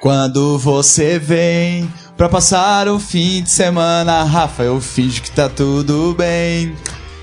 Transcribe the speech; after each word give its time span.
Quando 0.00 0.56
você 0.58 1.18
vem 1.18 1.92
pra 2.16 2.28
passar 2.28 2.86
o 2.86 3.00
fim 3.00 3.42
de 3.42 3.50
semana, 3.50 4.22
Rafa, 4.22 4.62
eu 4.62 4.80
finjo 4.80 5.22
que 5.22 5.30
tá 5.30 5.48
tudo 5.48 6.14
bem. 6.16 6.72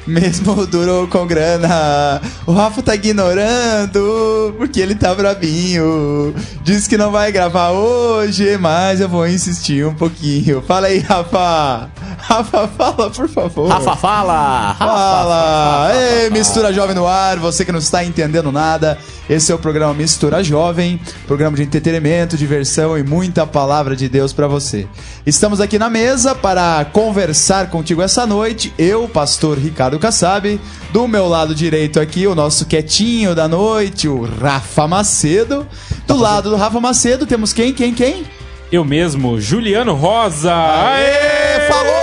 Mesmo 0.05 0.67
durou 0.67 1.07
com 1.07 1.25
grana, 1.25 2.21
o 2.45 2.51
Rafa 2.51 2.83
tá 2.83 2.93
ignorando 2.93 4.53
porque 4.57 4.79
ele 4.79 4.93
tá 4.93 5.15
brabinho. 5.15 6.35
Diz 6.63 6.85
que 6.85 6.97
não 6.97 7.11
vai 7.11 7.31
gravar 7.31 7.71
hoje, 7.71 8.57
mas 8.57 8.99
eu 8.99 9.09
vou 9.09 9.27
insistir 9.27 9.85
um 9.85 9.95
pouquinho. 9.95 10.61
Fala 10.61 10.87
aí, 10.87 10.99
Rafa. 10.99 11.89
Rafa, 12.17 12.67
fala, 12.67 13.09
por 13.09 13.27
favor. 13.29 13.69
Rafa, 13.69 13.95
fala! 13.95 14.71
Rafa, 14.71 14.85
Fala! 14.85 15.91
Ei, 15.95 16.29
Mistura 16.29 16.73
Jovem 16.73 16.95
no 16.95 17.07
ar, 17.07 17.37
você 17.37 17.63
que 17.65 17.71
não 17.71 17.79
está 17.79 18.03
entendendo 18.03 18.51
nada, 18.51 18.97
esse 19.29 19.51
é 19.51 19.55
o 19.55 19.59
programa 19.59 19.93
Mistura 19.93 20.43
Jovem, 20.43 20.99
programa 21.27 21.55
de 21.57 21.63
entretenimento, 21.63 22.37
diversão 22.37 22.97
e 22.97 23.03
muita 23.03 23.45
palavra 23.45 23.95
de 23.95 24.07
Deus 24.09 24.33
para 24.33 24.47
você. 24.47 24.87
Estamos 25.25 25.59
aqui 25.61 25.77
na 25.79 25.89
mesa 25.89 26.33
para 26.35 26.85
conversar 26.85 27.69
contigo 27.69 28.01
essa 28.01 28.25
noite, 28.25 28.73
eu, 28.77 29.07
pastor 29.07 29.57
Ricardo 29.57 29.99
Kassab, 29.99 30.59
do 30.91 31.07
meu 31.07 31.27
lado 31.27 31.53
direito 31.55 31.99
aqui, 31.99 32.27
o 32.27 32.35
nosso 32.35 32.65
quietinho 32.65 33.35
da 33.35 33.47
noite, 33.47 34.07
o 34.07 34.23
Rafa 34.23 34.87
Macedo. 34.87 35.67
Do 36.07 36.15
lado 36.15 36.49
do 36.49 36.55
Rafa 36.55 36.79
Macedo 36.79 37.25
temos 37.25 37.51
quem, 37.53 37.73
quem, 37.73 37.93
quem? 37.93 38.23
Eu 38.71 38.83
mesmo, 38.83 39.39
Juliano 39.39 39.93
Rosa. 39.93 40.53
Aê, 40.53 41.67
falou! 41.69 41.94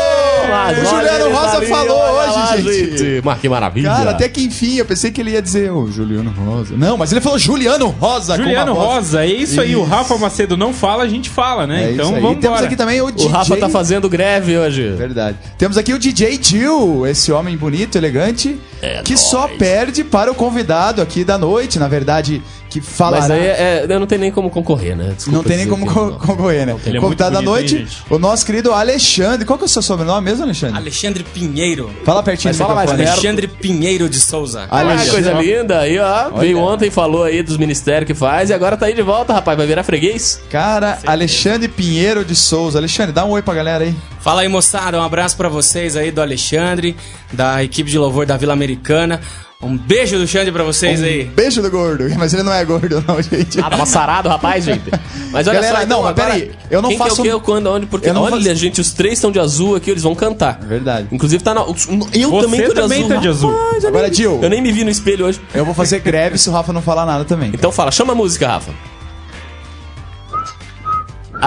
O 0.43 0.85
Juliano 0.85 1.35
Rosa 1.35 1.57
ali, 1.57 1.67
falou 1.67 2.01
hoje, 2.01 2.39
lá, 2.39 2.57
gente. 2.57 3.21
Mas 3.25 3.39
que 3.41 3.49
maravilha. 3.49 3.91
Cara, 3.91 4.11
até 4.11 4.29
que 4.29 4.43
enfim, 4.43 4.77
eu 4.77 4.85
pensei 4.85 5.11
que 5.11 5.21
ele 5.21 5.31
ia 5.31 5.43
dizer 5.43 5.71
o 5.73 5.91
Juliano 5.91 6.31
Rosa. 6.31 6.75
Não, 6.77 6.97
mas 6.97 7.13
ele 7.13 7.21
falou 7.21 7.39
Juliano 7.39 7.89
Rosa 7.89 8.37
Juliano. 8.37 8.73
Rosa, 8.73 9.25
é 9.25 9.27
isso 9.27 9.61
aí. 9.61 9.75
O 9.77 9.83
Isso. 9.83 9.91
Rafa 9.91 10.17
Macedo 10.19 10.57
não 10.57 10.73
fala, 10.73 11.05
a 11.05 11.09
gente 11.09 11.31
fala, 11.31 11.67
né? 11.67 11.85
É 11.89 11.93
então 11.93 12.13
isso 12.13 12.21
vamos 12.21 12.37
E 12.39 12.41
temos 12.41 12.63
aqui 12.63 12.77
também 12.77 13.01
o 13.01 13.11
DJ. 13.11 13.27
O 13.27 13.31
Rafa 13.31 13.57
tá 13.57 13.69
fazendo 13.69 14.09
greve 14.09 14.57
hoje. 14.57 14.91
Verdade. 14.91 15.37
Temos 15.59 15.77
aqui 15.79 15.93
o 15.93 15.99
DJ 15.99 16.39
Jill, 16.43 17.07
esse 17.07 17.33
homem 17.33 17.57
bonito, 17.57 17.97
elegante, 17.97 18.59
É 18.81 19.03
que 19.03 19.15
nóis. 19.15 19.21
só 19.21 19.49
perde 19.49 20.05
para 20.05 20.31
o 20.31 20.35
convidado 20.35 21.01
aqui 21.01 21.25
da 21.25 21.39
noite, 21.39 21.79
na 21.79 21.89
verdade, 21.89 22.43
que 22.73 22.81
falará... 22.81 23.23
Mas 23.23 23.31
aí 23.31 23.41
é, 23.47 23.87
eu 23.89 24.01
não 24.01 24.07
tem 24.07 24.19
nem 24.19 24.31
como 24.31 24.51
concorrer, 24.51 24.97
né? 24.97 25.13
Desculpa 25.17 25.37
Não 25.39 25.45
tem 25.45 25.57
nem 25.59 25.69
como 25.69 25.87
co- 25.87 26.07
não. 26.11 26.19
concorrer, 26.19 26.67
né? 26.67 26.77
Ele 26.87 26.99
é 26.99 27.01
Convidado 27.01 27.35
da 27.35 27.43
noite, 27.43 27.77
hein, 27.77 27.87
o 28.11 28.19
nosso 28.19 28.45
querido 28.47 28.73
Alexandre. 28.73 29.45
Qual 29.47 29.59
que 29.59 29.65
é 29.65 29.67
o 29.67 29.69
seu 29.69 29.83
sobrenome 29.83 30.25
mesmo, 30.25 30.45
Alexandre? 30.45 30.77
Alexandre 30.77 31.25
Pinheiro. 31.25 31.91
Fala 32.05 32.23
pertinho 32.23 32.51
Mas 32.51 32.59
fala 32.59 32.75
mais. 32.75 32.91
Alexandre 32.91 33.47
Pinheiro 33.49 34.09
de 34.09 34.19
Souza. 34.19 34.67
Ah, 34.71 34.81
Alexandre. 34.81 35.11
coisa 35.11 35.33
linda. 35.35 35.81
Aí, 35.81 35.99
ó. 35.99 36.31
Veio 36.39 36.59
Olha. 36.59 36.75
ontem, 36.75 36.91
falou 36.91 37.25
aí 37.25 37.43
dos 37.43 37.57
ministérios 37.57 38.07
que 38.07 38.15
faz 38.15 38.51
e 38.51 38.55
agora 38.55 38.77
tá 38.77 38.87
aí 38.87 38.95
de 38.95 39.03
volta, 39.03 39.33
rapaz. 39.33 39.57
Vai 39.57 39.67
virar 39.67 39.83
freguês? 39.85 40.41
Cara, 40.51 40.99
Alexandre 41.07 41.69
Pinheiro 41.69 42.25
de 42.25 42.35
Souza. 42.35 42.79
Alexandre, 42.79 43.13
dá 43.13 43.25
um 43.25 43.31
oi 43.31 43.43
pra 43.43 43.55
galera 43.55 43.85
aí. 43.85 43.95
Fala 44.21 44.43
aí, 44.43 44.49
moçada. 44.49 44.99
Um 44.99 45.03
abraço 45.03 45.37
pra 45.37 45.49
vocês 45.49 45.97
aí 45.97 46.11
do 46.11 46.21
Alexandre, 46.23 46.97
da 47.33 47.63
equipe 47.63 47.91
de 47.91 47.99
louvor 47.99 48.25
da 48.27 48.37
Vila 48.37 48.53
Americana. 48.53 49.21
Um 49.63 49.79
beijo 49.79 50.19
do 50.19 50.27
Xande 50.27 50.51
pra 50.51 50.65
vocês 50.65 51.01
aí. 51.03 51.23
Beijo 51.25 51.63
do 51.63 51.71
gordo. 51.71 52.05
Mas 52.19 52.35
ele 52.35 52.43
não 52.43 52.53
é 52.53 52.65
gordo, 52.65 53.03
não, 53.07 53.23
gente. 53.23 53.61
Ah, 53.61 53.71
tava 53.71 53.87
sarado, 53.87 54.29
rapaz, 54.29 54.65
gente. 54.65 54.83
Mas 55.31 55.47
olha 55.47 55.55
Galera, 55.61 55.77
só, 55.79 55.83
então, 55.85 55.97
não, 55.99 56.03
mas 56.05 56.19
agora, 56.19 56.35
peraí, 56.35 56.51
eu 56.69 56.83
não 56.83 56.89
quem 56.91 56.99
faço- 56.99 57.23
Que 57.23 57.29
é 57.29 57.35
o 57.35 57.39
quê, 57.41 57.47
quando, 57.47 57.67
onde, 57.69 57.87
porque 57.87 58.09
Eu 58.09 58.15
não 58.15 58.23
olha, 58.23 58.37
faço- 58.45 58.55
gente, 58.59 58.81
os 58.81 58.93
três 58.93 59.15
estão 59.15 59.31
de 59.31 59.39
azul 59.39 59.77
aqui, 59.77 59.91
eles 59.91 60.03
vão 60.03 60.15
cantar. 60.17 60.59
Verdade. 60.61 61.07
Inclusive 61.13 61.43
tá 61.45 61.55
na. 61.55 61.61
Eu 61.63 61.75
Você 61.75 62.45
também 62.45 62.63
tô 62.63 62.69
de 62.69 62.75
também 62.75 62.99
azul. 63.05 63.09
tá 63.15 63.17
de 63.21 63.29
azul. 63.29 63.51
Rapaz, 63.53 63.83
eu 63.85 63.89
Agora, 63.89 64.07
nem- 64.09 64.15
Gil. 64.15 64.41
Eu 64.43 64.51
nem 64.51 64.61
me 64.61 64.73
vi 64.73 64.83
no 64.85 64.91
espelho 64.91 65.27
hoje. 65.27 65.41
Eu 65.55 65.65
vou 65.65 65.75
fazer 65.75 66.01
greve 66.01 66.37
se 66.39 66.49
o 66.51 66.53
Rafa 66.53 66.73
não 66.73 66.83
falar 66.83 67.07
nada 67.07 67.25
também. 67.25 67.51
Então 67.55 67.71
fala, 67.71 67.91
chama 67.93 68.13
a 68.13 68.17
música, 68.17 68.49
Rafa. 68.49 68.73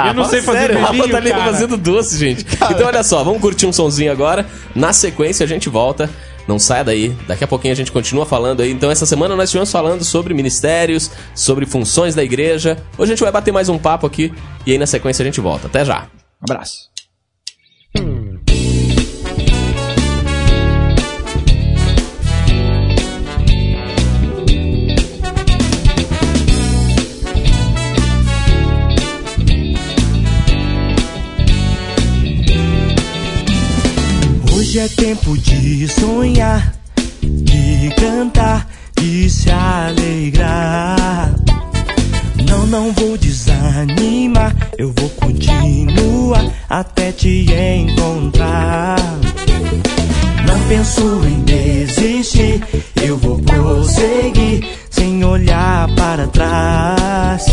Eu 0.07 0.13
não 0.13 0.25
sei 0.25 0.41
fazer 0.41 0.59
sério, 0.59 0.77
o 0.77 0.81
Rafa 0.81 0.91
beijinho, 0.93 1.11
tá 1.13 1.17
ali 1.19 1.29
cara. 1.31 1.43
fazendo 1.45 1.77
doce, 1.77 2.17
gente. 2.17 2.45
Então 2.69 2.85
olha 2.87 3.01
só, 3.03 3.23
vamos 3.23 3.39
curtir 3.39 3.65
um 3.65 3.71
sonzinho 3.71 4.11
agora. 4.11 4.45
Na 4.73 4.91
sequência 4.91 5.43
a 5.43 5.47
gente 5.47 5.69
volta. 5.69 6.09
Não 6.47 6.59
saia 6.59 6.83
daí. 6.83 7.09
Daqui 7.27 7.43
a 7.43 7.47
pouquinho 7.47 7.73
a 7.73 7.75
gente 7.75 7.91
continua 7.91 8.25
falando 8.25 8.61
aí. 8.61 8.71
Então 8.71 8.91
essa 8.91 9.05
semana 9.05 9.35
nós 9.35 9.45
estivemos 9.49 9.71
falando 9.71 10.03
sobre 10.03 10.33
ministérios, 10.33 11.11
sobre 11.33 11.65
funções 11.65 12.15
da 12.15 12.23
igreja. 12.23 12.77
Hoje 12.97 13.11
a 13.11 13.15
gente 13.15 13.23
vai 13.23 13.31
bater 13.31 13.51
mais 13.51 13.69
um 13.69 13.77
papo 13.77 14.05
aqui 14.05 14.33
e 14.65 14.71
aí 14.71 14.77
na 14.77 14.85
sequência 14.87 15.23
a 15.23 15.25
gente 15.25 15.41
volta. 15.41 15.67
Até 15.67 15.83
já. 15.83 16.07
Abraço. 16.41 16.94
Hoje 34.75 34.83
é 34.83 34.89
tempo 34.89 35.37
de 35.37 35.87
sonhar, 35.87 36.75
de 37.21 37.89
cantar, 37.95 38.67
de 38.99 39.29
se 39.29 39.49
alegrar. 39.49 41.33
Não, 42.45 42.67
não 42.67 42.91
vou 42.91 43.17
desanimar, 43.17 44.53
eu 44.77 44.93
vou 44.97 45.09
continuar 45.11 46.51
até 46.69 47.13
te 47.13 47.45
encontrar. 47.53 48.97
Não 50.45 50.59
penso 50.67 51.21
em 51.25 51.39
desistir, 51.45 52.61
eu 53.01 53.17
vou 53.17 53.39
prosseguir 53.39 54.67
sem 54.89 55.23
olhar 55.23 55.87
para 55.95 56.27
trás. 56.27 57.45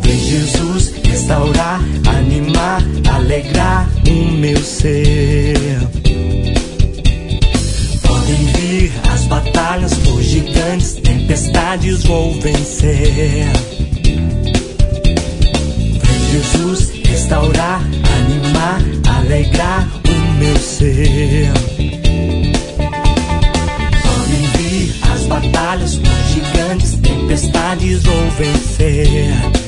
Vem 0.00 0.18
Jesus 0.18 0.94
restaurar, 1.04 1.82
animar, 2.06 2.82
alegrar 3.06 3.86
o 4.08 4.32
meu 4.32 4.56
ser. 4.64 6.01
Batalhas 9.32 9.94
por 9.94 10.20
gigantes, 10.22 10.92
tempestades 10.92 12.04
vou 12.04 12.38
vencer. 12.42 13.46
Vem 16.02 16.30
Jesus 16.32 16.90
restaurar, 17.02 17.80
animar, 17.80 18.82
alegrar 19.16 19.88
o 20.04 20.38
meu 20.38 20.56
ser. 20.58 21.50
Podem 24.02 24.42
vir 24.58 24.94
as 25.14 25.22
batalhas 25.22 25.96
por 25.96 26.10
gigantes, 26.34 26.94
tempestades 26.96 28.02
vou 28.02 28.30
vencer. 28.32 29.61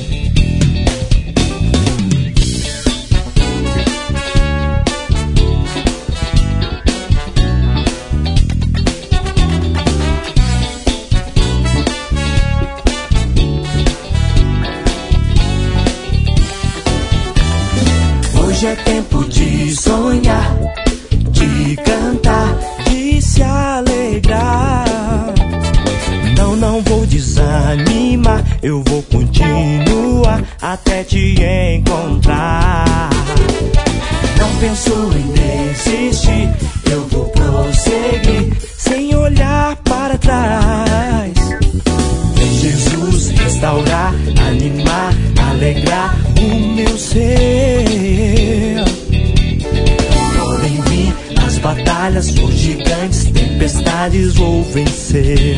Hoje 18.65 18.73
é 18.73 18.77
tempo 18.77 19.25
de 19.29 19.77
sonhar, 19.77 20.57
de 21.33 21.77
cantar, 21.77 22.59
de 22.89 23.21
se 23.21 23.43
alegrar. 23.43 24.87
Não, 26.35 26.57
não 26.57 26.81
vou 26.81 27.05
desanimar, 27.05 28.43
eu 28.63 28.83
vou 28.85 29.03
continuar 29.03 30.43
até 30.63 31.05
te 31.05 31.35
encontrar. 31.77 33.11
Não 34.39 34.57
penso 34.59 34.95
em 35.13 35.33
desistir, 35.35 36.49
eu 36.91 37.07
vou 37.09 37.27
prosseguir 37.27 38.57
sem 38.79 39.15
olhar 39.15 39.77
para 39.85 40.17
trás. 40.17 41.35
Vem 42.35 42.59
Jesus 42.61 43.29
restaurar, 43.29 44.15
animar, 44.49 44.84
batalhas, 52.15 52.29
os 52.29 52.55
gigantes, 52.55 53.25
tempestades 53.25 54.35
vou 54.35 54.63
vencer. 54.63 55.57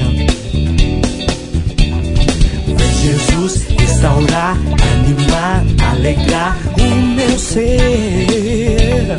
Vem 2.66 2.94
Jesus 3.02 3.66
restaurar, 3.78 4.56
animar, 4.94 5.64
alegrar 5.90 6.58
o 6.80 6.96
meu 7.14 7.38
ser. 7.38 9.18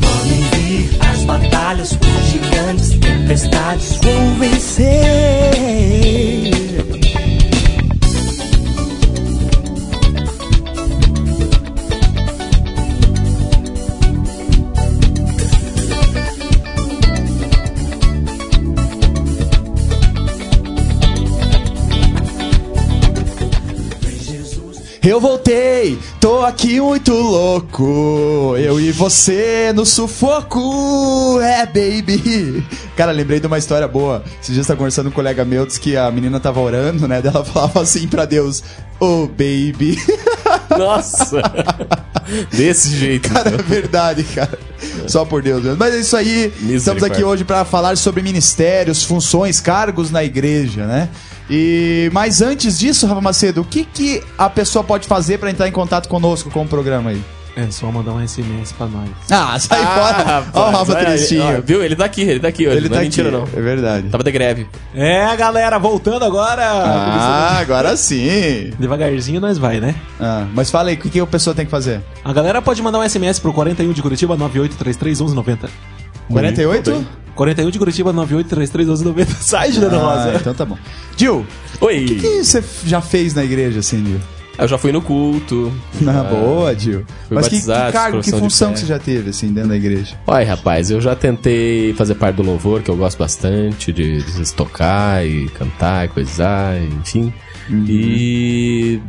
Podem 0.00 0.42
vir 0.54 0.90
as 1.00 1.24
batalhas, 1.24 1.92
os 1.92 2.26
gigantes, 2.30 2.90
tempestades 2.98 3.98
vou 4.02 4.34
vencer. 4.38 5.29
Tô 26.20 26.44
aqui 26.44 26.78
muito 26.78 27.14
louco. 27.14 28.54
Eu 28.58 28.78
e 28.78 28.92
você 28.92 29.72
no 29.74 29.86
sufoco. 29.86 31.40
É, 31.40 31.64
baby. 31.64 32.64
Cara, 32.94 33.10
lembrei 33.10 33.40
de 33.40 33.46
uma 33.46 33.56
história 33.56 33.88
boa. 33.88 34.22
Esses 34.40 34.54
dias 34.54 34.66
eu 34.66 34.68
tava 34.68 34.78
conversando 34.78 35.06
com 35.06 35.10
um 35.10 35.14
colega 35.14 35.44
meu, 35.44 35.64
disse 35.64 35.80
que 35.80 35.96
a 35.96 36.10
menina 36.10 36.38
tava 36.38 36.60
orando, 36.60 37.08
né? 37.08 37.22
Ela 37.24 37.42
falava 37.44 37.80
assim 37.80 38.06
pra 38.06 38.26
Deus: 38.26 38.62
Oh, 39.00 39.26
baby. 39.26 39.98
Nossa! 40.78 41.40
Desse 42.52 42.90
jeito. 42.90 43.32
Cara, 43.32 43.50
é 43.50 43.62
verdade, 43.62 44.22
cara. 44.24 44.58
Só 45.08 45.24
por 45.24 45.42
Deus 45.42 45.64
mesmo. 45.64 45.78
Mas 45.78 45.94
é 45.94 45.98
isso 46.00 46.16
aí. 46.16 46.52
Estamos 46.68 47.02
aqui 47.02 47.24
hoje 47.24 47.44
para 47.44 47.64
falar 47.64 47.96
sobre 47.96 48.22
ministérios, 48.22 49.02
funções, 49.04 49.60
cargos 49.60 50.10
na 50.10 50.22
igreja, 50.22 50.86
né? 50.86 51.08
E 51.50 52.08
mas 52.12 52.40
antes 52.40 52.78
disso, 52.78 53.06
Rafa 53.06 53.20
Macedo, 53.20 53.60
o 53.62 53.64
que, 53.64 53.84
que 53.84 54.22
a 54.38 54.48
pessoa 54.48 54.84
pode 54.84 55.08
fazer 55.08 55.38
para 55.38 55.50
entrar 55.50 55.66
em 55.68 55.72
contato 55.72 56.08
conosco 56.08 56.48
com 56.50 56.62
o 56.62 56.68
programa 56.68 57.10
aí? 57.10 57.20
É 57.56 57.68
só 57.68 57.90
mandar 57.90 58.12
um 58.12 58.26
SMS 58.26 58.70
pra 58.72 58.86
nós. 58.86 59.08
Ah, 59.28 59.58
sai 59.60 59.80
fora. 59.84 60.44
Ó 60.54 60.68
o 60.68 60.70
Rafa 60.70 60.94
tristinho. 60.94 61.58
ó, 61.58 61.60
viu? 61.60 61.82
Ele 61.82 61.96
tá 61.96 62.04
aqui, 62.04 62.22
ele 62.22 62.38
tá 62.38 62.46
aqui 62.48 62.68
hoje. 62.68 62.76
Ele 62.76 62.88
não 62.88 62.94
tá 62.94 63.00
é 63.00 63.04
mentira, 63.04 63.28
aqui. 63.28 63.36
não. 63.36 63.58
É 63.58 63.62
verdade. 63.62 64.08
Tava 64.08 64.22
de 64.22 64.30
greve. 64.30 64.68
É, 64.94 65.36
galera, 65.36 65.76
voltando 65.76 66.24
agora. 66.24 66.62
Ah, 66.64 67.58
agora 67.58 67.96
sim. 67.96 68.72
Devagarzinho 68.78 69.40
nós 69.40 69.58
vai, 69.58 69.80
né? 69.80 69.96
Ah, 70.20 70.46
mas 70.54 70.70
fala 70.70 70.90
aí, 70.90 70.94
o 70.94 70.98
que, 70.98 71.10
que 71.10 71.18
a 71.18 71.26
pessoa 71.26 71.54
tem 71.54 71.64
que 71.64 71.70
fazer? 71.70 72.00
A 72.24 72.32
galera 72.32 72.62
pode 72.62 72.80
mandar 72.80 73.00
um 73.00 73.08
SMS 73.08 73.40
pro 73.40 73.52
41 73.52 73.92
de 73.92 74.00
Curitiba 74.00 74.36
98331190. 74.36 75.68
48? 76.30 77.06
41 77.34 77.70
de 77.70 77.78
Curitiba 77.78 78.12
98331190. 78.12 79.26
Sai, 79.40 79.72
Juliano 79.72 79.96
Ah, 80.00 80.24
Rosa. 80.24 80.36
então 80.40 80.54
tá 80.54 80.64
bom. 80.64 80.78
Gil, 81.16 81.46
Oi! 81.80 82.04
o 82.04 82.06
que, 82.06 82.14
que 82.16 82.44
você 82.44 82.62
já 82.84 83.00
fez 83.00 83.34
na 83.34 83.44
igreja, 83.44 83.80
assim, 83.80 84.04
Gil? 84.04 84.20
Eu 84.58 84.68
já 84.68 84.76
fui 84.76 84.92
no 84.92 85.00
culto. 85.00 85.72
Na 86.02 86.20
Ah, 86.20 86.24
boa, 86.24 86.78
Gil. 86.78 87.02
Mas 87.30 87.48
que, 87.48 87.60
que 87.60 87.66
cargo, 87.92 88.20
que 88.20 88.30
função 88.30 88.74
que 88.74 88.80
você 88.80 88.86
já 88.86 88.98
teve, 88.98 89.30
assim, 89.30 89.48
dentro 89.52 89.70
da 89.70 89.76
igreja? 89.76 90.14
Olha, 90.26 90.46
rapaz, 90.46 90.90
eu 90.90 91.00
já 91.00 91.16
tentei 91.16 91.94
fazer 91.94 92.14
parte 92.16 92.36
do 92.36 92.42
louvor, 92.42 92.82
que 92.82 92.90
eu 92.90 92.96
gosto 92.96 93.16
bastante, 93.18 93.90
de, 93.90 94.22
de 94.22 94.52
tocar 94.52 95.26
e 95.26 95.48
cantar 95.50 96.04
e 96.04 96.08
coisar, 96.08 96.76
enfim. 97.00 97.32
E 97.70 99.00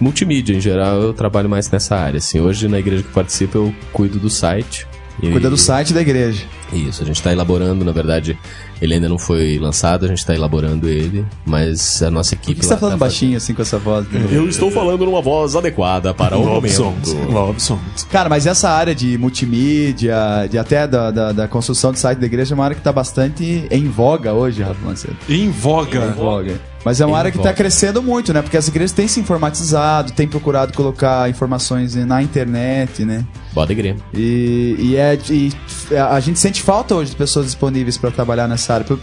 multimídia 0.00 0.54
em 0.54 0.60
geral, 0.60 1.02
eu 1.02 1.12
trabalho 1.12 1.48
mais 1.50 1.70
nessa 1.70 1.96
área. 1.96 2.18
Assim, 2.18 2.40
hoje 2.40 2.66
na 2.68 2.78
igreja 2.78 3.02
que 3.02 3.12
participo, 3.12 3.58
eu 3.58 3.74
cuido 3.92 4.18
do 4.18 4.30
site. 4.30 4.86
E- 5.22 5.30
Cuida 5.30 5.48
do 5.48 5.56
site 5.56 5.92
da 5.94 6.00
igreja. 6.00 6.44
Isso, 6.72 7.02
a 7.02 7.06
gente 7.06 7.16
está 7.16 7.32
elaborando, 7.32 7.84
na 7.84 7.92
verdade, 7.92 8.36
ele 8.82 8.94
ainda 8.94 9.08
não 9.08 9.18
foi 9.18 9.58
lançado, 9.58 10.04
a 10.04 10.08
gente 10.08 10.18
está 10.18 10.34
elaborando 10.34 10.88
ele, 10.88 11.24
mas 11.46 12.02
a 12.02 12.10
nossa 12.10 12.34
Por 12.36 12.42
equipe. 12.42 12.60
que 12.60 12.66
você 12.66 12.70
tá 12.70 12.74
lá 12.74 12.80
falando 12.80 12.98
tá 12.98 13.04
baixinho, 13.04 13.36
assim, 13.36 13.54
com 13.54 13.62
essa 13.62 13.78
voz? 13.78 14.06
fazendo- 14.06 14.32
Eu 14.32 14.48
estou 14.48 14.70
falando 14.70 15.04
numa 15.06 15.22
voz 15.22 15.54
adequada 15.56 16.12
para 16.12 16.36
o 16.36 16.44
momento. 16.44 16.82
Love 17.30 17.60
songs. 17.60 18.04
Cara, 18.10 18.28
mas 18.28 18.46
essa 18.46 18.68
área 18.68 18.94
de 18.94 19.16
multimídia, 19.16 20.16
de 20.50 20.58
até 20.58 20.86
da, 20.86 21.10
da, 21.10 21.32
da 21.32 21.48
construção 21.48 21.92
de 21.92 21.98
site 21.98 22.18
da 22.18 22.26
igreja, 22.26 22.52
é 22.52 22.56
uma 22.56 22.64
área 22.64 22.76
que 22.76 22.82
tá 22.82 22.92
bastante 22.92 23.66
em 23.70 23.88
voga 23.88 24.32
hoje, 24.32 24.62
Rafa 24.62 24.84
Macedo. 24.84 25.16
Em 25.28 25.50
voga. 25.50 26.04
Em 26.06 26.12
voga. 26.12 26.60
Mas 26.86 27.00
é 27.00 27.04
uma 27.04 27.18
área 27.18 27.32
que 27.32 27.36
voga. 27.36 27.48
tá 27.48 27.52
crescendo 27.56 28.00
muito, 28.00 28.32
né? 28.32 28.40
Porque 28.40 28.56
as 28.56 28.68
igrejas 28.68 28.92
têm 28.92 29.08
se 29.08 29.18
informatizado, 29.18 30.12
têm 30.12 30.28
procurado 30.28 30.72
colocar 30.72 31.28
informações 31.28 31.96
na 31.96 32.22
internet, 32.22 33.04
né? 33.04 33.26
Bota 33.52 33.72
igreja. 33.72 33.96
E, 34.14 34.76
e 34.78 34.96
é, 34.96 35.18
e 35.28 35.52
a 35.98 36.20
gente 36.20 36.38
sente 36.38 36.62
falta 36.62 36.94
hoje 36.94 37.10
de 37.10 37.16
pessoas 37.16 37.46
disponíveis 37.46 37.98
para 37.98 38.12
trabalhar 38.12 38.46
nessa 38.46 38.74
área. 38.74 38.86
Por, 38.86 39.00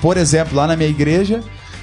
por 0.00 0.16
exemplo, 0.16 0.54
lá 0.54 0.68
na 0.68 0.76
minha 0.76 0.88
igreja, 0.88 1.40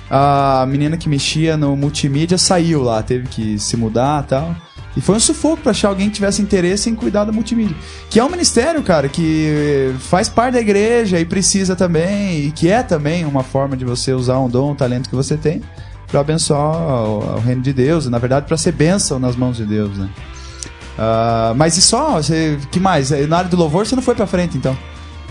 a 0.09 0.65
menina 0.69 0.95
que 0.95 1.09
mexia 1.09 1.57
no 1.57 1.75
multimídia 1.75 2.37
saiu 2.37 2.81
lá, 2.81 3.03
teve 3.03 3.27
que 3.27 3.59
se 3.59 3.75
mudar 3.75 4.23
e 4.23 4.27
tal. 4.27 4.55
E 4.95 5.01
foi 5.01 5.15
um 5.15 5.19
sufoco 5.19 5.61
para 5.61 5.71
achar 5.71 5.87
alguém 5.87 6.09
que 6.09 6.15
tivesse 6.15 6.41
interesse 6.41 6.89
em 6.89 6.95
cuidar 6.95 7.23
da 7.23 7.31
multimídia. 7.31 7.75
Que 8.09 8.19
é 8.19 8.23
um 8.23 8.29
ministério, 8.29 8.83
cara, 8.83 9.07
que 9.07 9.93
faz 9.99 10.27
parte 10.27 10.55
da 10.55 10.59
igreja 10.59 11.19
e 11.19 11.25
precisa 11.25 11.75
também, 11.75 12.47
e 12.47 12.51
que 12.51 12.69
é 12.69 12.83
também 12.83 13.25
uma 13.25 13.43
forma 13.43 13.77
de 13.77 13.85
você 13.85 14.13
usar 14.13 14.39
um 14.39 14.49
dom, 14.49 14.71
um 14.71 14.75
talento 14.75 15.09
que 15.09 15.15
você 15.15 15.37
tem 15.37 15.61
para 16.07 16.19
abençoar 16.19 16.75
o, 17.05 17.39
reino 17.39 17.61
de 17.61 17.71
Deus, 17.71 18.05
na 18.07 18.17
verdade, 18.17 18.45
para 18.45 18.57
ser 18.57 18.73
bênção 18.73 19.17
nas 19.17 19.35
mãos 19.35 19.55
de 19.55 19.65
Deus, 19.65 19.97
né? 19.97 20.09
Ah, 20.99 21.53
mas 21.55 21.77
e 21.77 21.81
só? 21.81 22.21
Você, 22.21 22.59
que 22.69 22.79
mais? 22.79 23.11
Na 23.29 23.37
área 23.37 23.49
do 23.49 23.55
louvor 23.55 23.87
você 23.87 23.95
não 23.95 24.03
foi 24.03 24.13
pra 24.13 24.27
frente, 24.27 24.57
então? 24.57 24.77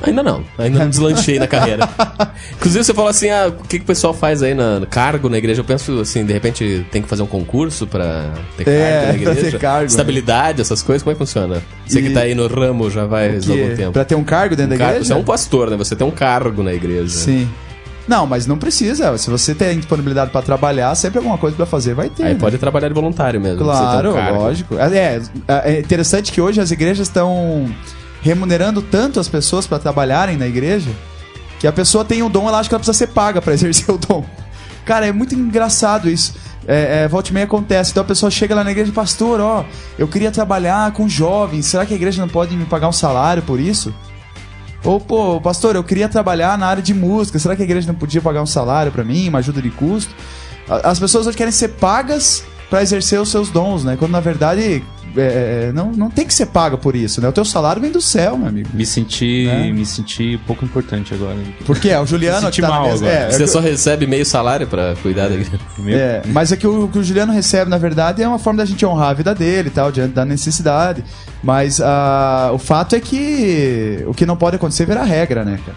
Ainda 0.02 0.22
não, 0.22 0.42
ainda 0.58 0.78
não 0.80 0.88
deslanchei 0.88 1.38
na 1.38 1.46
carreira. 1.46 1.88
Inclusive, 2.56 2.84
você 2.84 2.94
falou 2.94 3.10
assim: 3.10 3.28
ah, 3.30 3.48
o 3.48 3.64
que, 3.64 3.78
que 3.78 3.84
o 3.84 3.86
pessoal 3.86 4.12
faz 4.14 4.42
aí 4.42 4.54
na, 4.54 4.80
no 4.80 4.86
cargo 4.86 5.28
na 5.28 5.38
igreja? 5.38 5.60
Eu 5.60 5.64
penso 5.64 6.00
assim, 6.00 6.24
de 6.24 6.32
repente 6.32 6.86
tem 6.90 7.02
que 7.02 7.08
fazer 7.08 7.22
um 7.22 7.26
concurso 7.26 7.86
pra 7.86 8.30
ter 8.56 8.64
cargo 8.64 8.78
É, 8.80 9.06
na 9.06 9.12
pra 9.22 9.32
igreja. 9.32 9.58
cargo, 9.58 9.80
né? 9.80 9.86
Estabilidade, 9.86 10.60
essas 10.60 10.82
coisas, 10.82 11.02
como 11.02 11.12
é 11.12 11.14
que 11.14 11.18
funciona? 11.18 11.62
Você 11.86 12.00
E- 12.00 12.02
que 12.02 12.10
tá 12.10 12.20
aí 12.20 12.34
no 12.34 12.46
ramo 12.46 12.90
já 12.90 13.06
faz 13.08 13.44
Que- 13.44 13.52
algum 13.62 13.76
tempo. 13.76 13.92
Pra 13.92 14.04
ter 14.04 14.14
um 14.14 14.24
cargo 14.24 14.56
dentro 14.56 14.74
Um 14.74 14.78
da 14.78 14.78
cargo- 14.78 14.92
igreja? 14.94 15.08
Você 15.08 15.12
é 15.12 15.16
um 15.16 15.24
pastor, 15.24 15.70
né? 15.70 15.76
Você 15.76 15.94
tem 15.96 16.06
um 16.06 16.10
cargo 16.10 16.62
na 16.62 16.72
igreja. 16.72 17.08
Sim. 17.08 17.48
Não, 18.08 18.26
mas 18.26 18.44
não 18.44 18.58
precisa. 18.58 19.16
Se 19.18 19.30
você 19.30 19.54
tem 19.54 19.76
disponibilidade 19.76 20.32
pra 20.32 20.42
trabalhar, 20.42 20.92
sempre 20.96 21.18
alguma 21.18 21.38
coisa 21.38 21.54
pra 21.54 21.64
fazer 21.66 21.94
vai 21.94 22.08
ter. 22.08 22.24
Aí 22.24 22.32
né? 22.34 22.40
pode 22.40 22.58
trabalhar 22.58 22.88
de 22.88 22.94
voluntário 22.94 23.40
mesmo. 23.40 23.58
Claro, 23.62 24.10
um 24.10 24.14
cargo. 24.14 24.38
lógico. 24.38 24.74
É, 24.78 25.20
é 25.64 25.78
interessante 25.78 26.32
que 26.32 26.40
hoje 26.40 26.60
as 26.60 26.72
igrejas 26.72 27.06
estão 27.06 27.72
remunerando 28.22 28.82
tanto 28.82 29.18
as 29.18 29.28
pessoas 29.28 29.66
pra 29.66 29.78
trabalharem 29.78 30.36
na 30.36 30.46
igreja 30.46 30.90
que 31.58 31.66
a 31.66 31.72
pessoa 31.72 32.04
tem 32.04 32.22
um 32.22 32.30
dom, 32.30 32.48
ela 32.48 32.58
acha 32.58 32.68
que 32.68 32.74
ela 32.74 32.80
precisa 32.80 32.96
ser 32.96 33.08
paga 33.08 33.42
pra 33.42 33.52
exercer 33.54 33.94
o 33.94 33.98
dom. 33.98 34.24
Cara, 34.84 35.06
é 35.06 35.12
muito 35.12 35.34
engraçado 35.34 36.08
isso. 36.08 36.34
É, 36.66 37.04
é, 37.04 37.08
volta 37.08 37.30
e 37.30 37.32
meia 37.32 37.44
acontece. 37.44 37.90
Então 37.90 38.02
a 38.02 38.06
pessoa 38.06 38.30
chega 38.30 38.54
lá 38.54 38.64
na 38.64 38.70
igreja, 38.70 38.90
pastor, 38.92 39.40
ó, 39.40 39.64
eu 39.98 40.08
queria 40.08 40.30
trabalhar 40.30 40.92
com 40.92 41.08
jovens. 41.08 41.66
Será 41.66 41.84
que 41.84 41.92
a 41.92 41.96
igreja 41.96 42.20
não 42.20 42.28
pode 42.28 42.56
me 42.56 42.64
pagar 42.64 42.88
um 42.88 42.92
salário 42.92 43.42
por 43.42 43.60
isso? 43.60 43.94
Ou, 44.82 44.98
pô, 44.98 45.40
pastor, 45.40 45.76
eu 45.76 45.84
queria 45.84 46.08
trabalhar 46.08 46.56
na 46.56 46.66
área 46.66 46.82
de 46.82 46.94
música. 46.94 47.38
Será 47.38 47.54
que 47.54 47.62
a 47.62 47.64
igreja 47.64 47.86
não 47.86 47.94
podia 47.94 48.22
pagar 48.22 48.42
um 48.42 48.46
salário 48.46 48.90
pra 48.90 49.04
mim, 49.04 49.28
uma 49.28 49.38
ajuda 49.38 49.60
de 49.60 49.70
custo? 49.70 50.14
As 50.68 50.98
pessoas 50.98 51.26
hoje 51.26 51.36
querem 51.36 51.52
ser 51.52 51.68
pagas 51.68 52.42
pra 52.70 52.82
exercer 52.82 53.20
os 53.20 53.28
seus 53.28 53.50
dons, 53.50 53.84
né? 53.84 53.96
Quando 53.98 54.12
na 54.12 54.20
verdade 54.20 54.82
é, 55.16 55.66
é, 55.68 55.72
não, 55.72 55.92
não 55.92 56.10
tem 56.10 56.26
que 56.26 56.32
ser 56.34 56.46
paga 56.46 56.76
por 56.76 56.94
isso, 56.94 57.20
né? 57.20 57.28
O 57.28 57.32
teu 57.32 57.44
salário 57.44 57.80
vem 57.82 57.90
do 57.90 58.00
céu, 58.00 58.36
meu 58.36 58.48
amigo. 58.48 58.68
Me 58.74 58.84
senti, 58.86 59.46
Né? 59.46 59.70
me 59.72 59.84
senti 59.86 60.38
pouco 60.46 60.64
importante 60.64 61.12
agora. 61.14 61.36
Porque 61.64 61.88
é 61.90 62.00
o 62.00 62.06
Juliano 62.06 62.40
Senti 62.42 62.56
que 62.56 62.62
tá 62.62 62.68
mal 62.68 62.84
mesa. 62.84 63.04
agora. 63.06 63.20
É, 63.20 63.22
é 63.26 63.30
Você 63.30 63.44
que- 63.44 63.46
só 63.48 63.60
recebe 63.60 64.06
meio 64.06 64.24
salário 64.26 64.66
pra 64.66 64.94
cuidar 65.02 65.28
da. 65.28 65.34
É, 65.88 66.22
mas 66.26 66.52
é 66.52 66.56
que 66.56 66.66
o, 66.66 66.88
que 66.88 66.98
o 66.98 67.02
Juliano 67.04 67.32
recebe, 67.32 67.70
na 67.70 67.78
verdade, 67.78 68.22
é 68.22 68.28
uma 68.28 68.38
forma 68.38 68.58
da 68.58 68.64
gente 68.64 68.84
honrar 68.86 69.10
a 69.10 69.14
vida 69.14 69.34
dele 69.34 69.68
e 69.68 69.70
tal, 69.70 69.90
diante 69.90 70.14
da 70.14 70.24
necessidade. 70.24 71.04
Mas 71.42 71.80
ah, 71.80 72.50
o 72.52 72.58
fato 72.58 72.94
é 72.94 73.00
que 73.00 74.04
o 74.06 74.14
que 74.14 74.26
não 74.26 74.36
pode 74.36 74.56
acontecer 74.56 74.86
vira 74.86 75.02
regra, 75.02 75.44
né, 75.44 75.58
cara? 75.64 75.76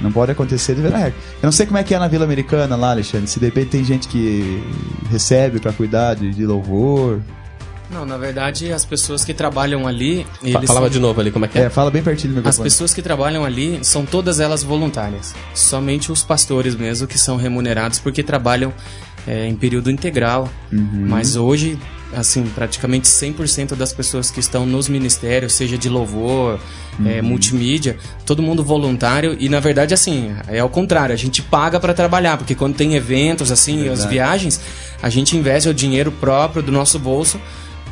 Não 0.00 0.12
pode 0.12 0.30
acontecer 0.30 0.76
de 0.76 0.80
virar 0.80 0.98
regra. 0.98 1.14
Eu 1.42 1.46
não 1.46 1.52
sei 1.52 1.66
como 1.66 1.76
é 1.76 1.82
que 1.82 1.92
é 1.92 1.98
na 1.98 2.06
Vila 2.06 2.24
Americana 2.24 2.76
lá, 2.76 2.92
Alexandre. 2.92 3.26
Se 3.26 3.40
de 3.40 3.46
repente 3.46 3.70
tem 3.70 3.84
gente 3.84 4.06
que 4.06 4.62
recebe 5.10 5.58
pra 5.58 5.72
cuidar 5.72 6.14
de, 6.14 6.32
de 6.32 6.46
louvor. 6.46 7.20
Não, 7.90 8.04
na 8.04 8.16
verdade, 8.18 8.70
as 8.72 8.84
pessoas 8.84 9.24
que 9.24 9.32
trabalham 9.32 9.86
ali. 9.86 10.26
Eles 10.42 10.66
Falava 10.66 10.86
são- 10.86 10.90
de 10.92 10.98
novo 11.00 11.20
ali 11.20 11.30
como 11.30 11.44
é 11.46 11.48
que 11.48 11.58
é. 11.58 11.62
É, 11.62 11.70
fala 11.70 11.90
bem 11.90 12.02
pertinho 12.02 12.34
do 12.34 12.38
As 12.40 12.44
microfone. 12.44 12.64
pessoas 12.70 12.92
que 12.94 13.00
trabalham 13.02 13.44
ali 13.44 13.78
são 13.82 14.04
todas 14.04 14.40
elas 14.40 14.62
voluntárias. 14.62 15.34
Somente 15.54 16.12
os 16.12 16.22
pastores 16.22 16.74
mesmo 16.74 17.06
que 17.06 17.18
são 17.18 17.36
remunerados 17.36 17.98
porque 17.98 18.22
trabalham 18.22 18.72
é, 19.26 19.46
em 19.46 19.54
período 19.54 19.90
integral. 19.90 20.50
Mas 20.70 21.34
hoje, 21.36 21.78
assim, 22.14 22.44
praticamente 22.54 23.06
100% 23.08 23.74
das 23.74 23.92
pessoas 23.92 24.30
que 24.30 24.40
estão 24.40 24.64
nos 24.66 24.88
ministérios, 24.88 25.54
seja 25.54 25.76
de 25.78 25.88
louvor, 25.88 26.58
é, 27.06 27.20
multimídia, 27.22 27.96
todo 28.26 28.42
mundo 28.42 28.62
voluntário. 28.64 29.36
E 29.40 29.48
na 29.48 29.60
verdade, 29.60 29.92
assim, 29.94 30.34
é 30.46 30.58
ao 30.60 30.68
contrário, 30.68 31.14
a 31.14 31.18
gente 31.18 31.40
paga 31.42 31.78
para 31.80 31.92
trabalhar, 31.94 32.36
porque 32.36 32.54
quando 32.54 32.74
tem 32.74 32.94
eventos, 32.94 33.50
assim, 33.50 33.88
as 33.88 34.04
viagens, 34.04 34.60
a 35.02 35.08
gente 35.08 35.36
investe 35.36 35.68
o 35.68 35.74
dinheiro 35.74 36.10
próprio 36.12 36.62
do 36.62 36.70
nosso 36.72 36.98
bolso 36.98 37.38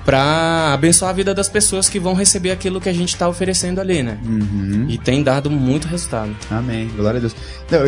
para 0.06 0.72
abençoar 0.72 1.10
a 1.10 1.12
vida 1.12 1.34
das 1.34 1.48
pessoas 1.48 1.88
que 1.88 1.98
vão 1.98 2.14
receber 2.14 2.52
aquilo 2.52 2.80
que 2.80 2.88
a 2.88 2.92
gente 2.92 3.08
está 3.08 3.28
oferecendo 3.28 3.80
ali, 3.80 4.04
né? 4.04 4.16
E 4.88 4.96
tem 4.96 5.20
dado 5.20 5.50
muito 5.50 5.88
resultado. 5.88 6.30
Amém, 6.48 6.88
glória 6.96 7.18
a 7.18 7.20
Deus. 7.20 7.34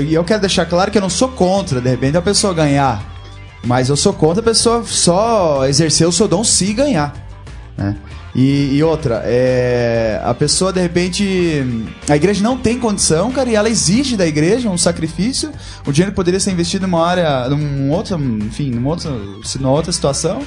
E 0.04 0.12
eu 0.12 0.24
quero 0.24 0.40
deixar 0.40 0.66
claro 0.66 0.90
que 0.90 0.98
eu 0.98 1.02
não 1.02 1.08
sou 1.08 1.28
contra, 1.28 1.80
de 1.80 1.88
repente, 1.88 2.16
a 2.16 2.22
pessoa 2.22 2.52
ganhar. 2.52 3.00
Mas 3.64 3.88
eu 3.88 3.96
sou 3.96 4.12
contra 4.12 4.40
a 4.40 4.44
pessoa 4.44 4.82
só 4.84 5.64
exercer 5.68 6.08
o 6.08 6.12
seu 6.12 6.26
dom 6.26 6.42
se 6.42 6.72
ganhar. 6.72 7.14
Né? 7.76 7.94
E, 8.34 8.76
e 8.76 8.82
outra, 8.82 9.22
é, 9.24 10.20
a 10.24 10.34
pessoa 10.34 10.72
de 10.72 10.80
repente. 10.80 11.64
A 12.08 12.16
igreja 12.16 12.42
não 12.42 12.58
tem 12.58 12.80
condição, 12.80 13.30
cara, 13.30 13.48
e 13.48 13.54
ela 13.54 13.70
exige 13.70 14.16
da 14.16 14.26
igreja 14.26 14.68
um 14.68 14.76
sacrifício. 14.76 15.52
O 15.86 15.92
dinheiro 15.92 16.14
poderia 16.14 16.40
ser 16.40 16.50
investido 16.50 16.86
numa 16.86 17.06
área, 17.06 17.48
num 17.48 17.90
outro, 17.90 18.18
enfim, 18.18 18.70
numa 18.70 18.90
outra, 18.90 19.10
numa 19.60 19.70
outra 19.70 19.92
situação. 19.92 20.42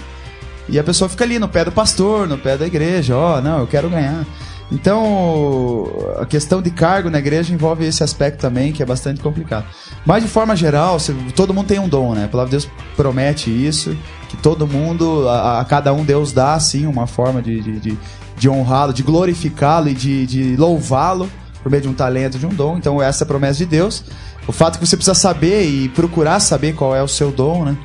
E 0.70 0.80
a 0.80 0.84
pessoa 0.84 1.10
fica 1.10 1.24
ali 1.24 1.39
no 1.39 1.48
pé 1.48 1.65
do 1.65 1.72
pastor, 1.72 2.27
no 2.27 2.38
pé 2.38 2.58
da 2.58 2.65
igreja, 2.65 3.15
ó, 3.15 3.41
não, 3.41 3.60
eu 3.60 3.68
quero 3.68 3.89
ganhar. 3.89 4.25
Então, 4.72 5.86
a 6.18 6.25
questão 6.25 6.62
de 6.62 6.72
cargo 6.72 7.10
na 7.10 7.20
igreja 7.20 7.53
envolve 7.53 7.86
esse 7.86 8.03
aspecto 8.03 8.39
também, 8.39 8.72
que 8.72 8.82
é 8.82 8.86
bastante 8.86 9.20
complicado. 9.20 9.65
Mas, 10.06 10.24
de 10.24 10.30
forma 10.30 10.56
geral, 10.56 10.98
todo 11.36 11.53
mundo 11.53 11.68
tem 11.68 11.77
um 11.77 11.89
dom, 11.89 12.13
né? 12.13 12.25
A 12.25 12.27
palavra 12.30 12.50
de 12.50 12.65
Deus 12.65 12.70
promete 12.96 13.50
isso, 13.50 13.96
que 14.30 14.38
todo 14.38 14.65
mundo, 14.65 15.27
a, 15.27 15.60
a 15.60 15.65
cada 15.65 15.91
um 15.91 16.06
Deus 16.06 16.32
dá, 16.32 16.58
sim, 16.58 16.86
uma 16.86 17.06
forma 17.06 17.41
de, 17.41 17.60
de, 17.60 17.80
de, 17.82 17.98
de 18.38 18.50
honrá-lo, 18.50 18.94
de 18.94 19.03
glorificá-lo 19.03 19.89
e 19.89 19.94
de, 19.94 20.25
de 20.25 20.56
louvá-lo 20.56 21.30
por 21.62 21.70
meio 21.70 21.84
de 21.84 21.89
um 21.89 21.94
talento, 21.94 22.39
de 22.39 22.46
um 22.46 22.53
dom. 22.53 22.77
Então, 22.77 23.01
essa 23.01 23.24
é 23.24 23.25
a 23.25 23.27
promessa 23.27 23.58
de 23.58 23.65
Deus. 23.65 24.06
O 24.48 24.53
fato 24.53 24.75
é 24.75 24.80
que 24.80 24.88
você 24.88 24.96
precisa 24.96 25.13
saber 25.13 25.65
e 25.65 25.89
procurar 25.89 26.39
saber 26.39 26.74
qual 26.74 26.96
é 26.96 27.03
o 27.03 27.08
seu 27.10 27.30
dom, 27.30 27.65
né? 27.65 27.77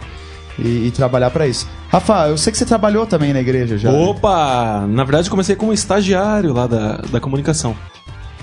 E, 0.58 0.86
e 0.86 0.90
trabalhar 0.90 1.30
pra 1.30 1.46
isso. 1.46 1.68
Rafa, 1.90 2.28
eu 2.28 2.38
sei 2.38 2.50
que 2.50 2.58
você 2.58 2.64
trabalhou 2.64 3.06
também 3.06 3.32
na 3.32 3.40
igreja 3.40 3.76
já. 3.76 3.92
né? 3.92 3.98
Opa! 3.98 4.86
Na 4.88 5.04
verdade, 5.04 5.26
eu 5.28 5.30
comecei 5.30 5.54
como 5.54 5.72
estagiário 5.72 6.52
lá 6.54 6.66
da, 6.66 6.96
da 7.10 7.20
comunicação. 7.20 7.76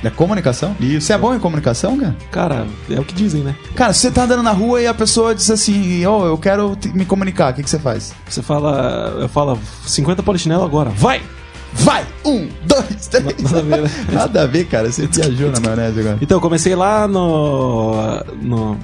Da 0.03 0.11
comunicação? 0.11 0.75
Isso. 0.81 1.07
Você 1.07 1.13
é 1.13 1.17
bom 1.17 1.33
em 1.33 1.39
comunicação, 1.39 1.97
cara? 1.97 2.15
Cara, 2.29 2.67
é 2.89 2.99
o 2.99 3.05
que 3.05 3.13
dizem, 3.13 3.41
né? 3.41 3.55
Cara, 3.73 3.93
se 3.93 4.01
você 4.01 4.11
tá 4.11 4.23
andando 4.25 4.43
na 4.43 4.51
rua 4.51 4.81
e 4.81 4.85
a 4.85 4.93
pessoa 4.93 5.33
diz 5.33 5.49
assim, 5.49 6.05
ô, 6.05 6.25
eu 6.25 6.37
quero 6.37 6.77
me 6.93 7.05
comunicar, 7.05 7.51
o 7.51 7.55
que, 7.55 7.63
que 7.63 7.69
você 7.69 7.79
faz? 7.79 8.13
Você 8.29 8.41
fala. 8.41 9.15
Eu 9.21 9.29
falo 9.29 9.57
50 9.85 10.21
polichinelo 10.21 10.63
agora. 10.63 10.89
Vai! 10.89 11.21
Vai! 11.73 12.05
Um, 12.25 12.49
dois, 12.65 13.07
três. 13.07 13.41
Nada 13.41 13.59
a 13.59 13.61
ver, 13.61 13.81
né? 13.81 13.89
Nada 14.11 14.41
a 14.43 14.45
ver, 14.45 14.65
cara. 14.65 14.91
Você 14.91 15.07
viajou 15.07 15.49
na 15.51 15.59
maionese 15.61 15.99
agora. 16.01 16.17
Então, 16.21 16.37
eu 16.37 16.41
comecei 16.41 16.75
lá 16.75 17.07
no. 17.07 17.95
no 18.41 18.77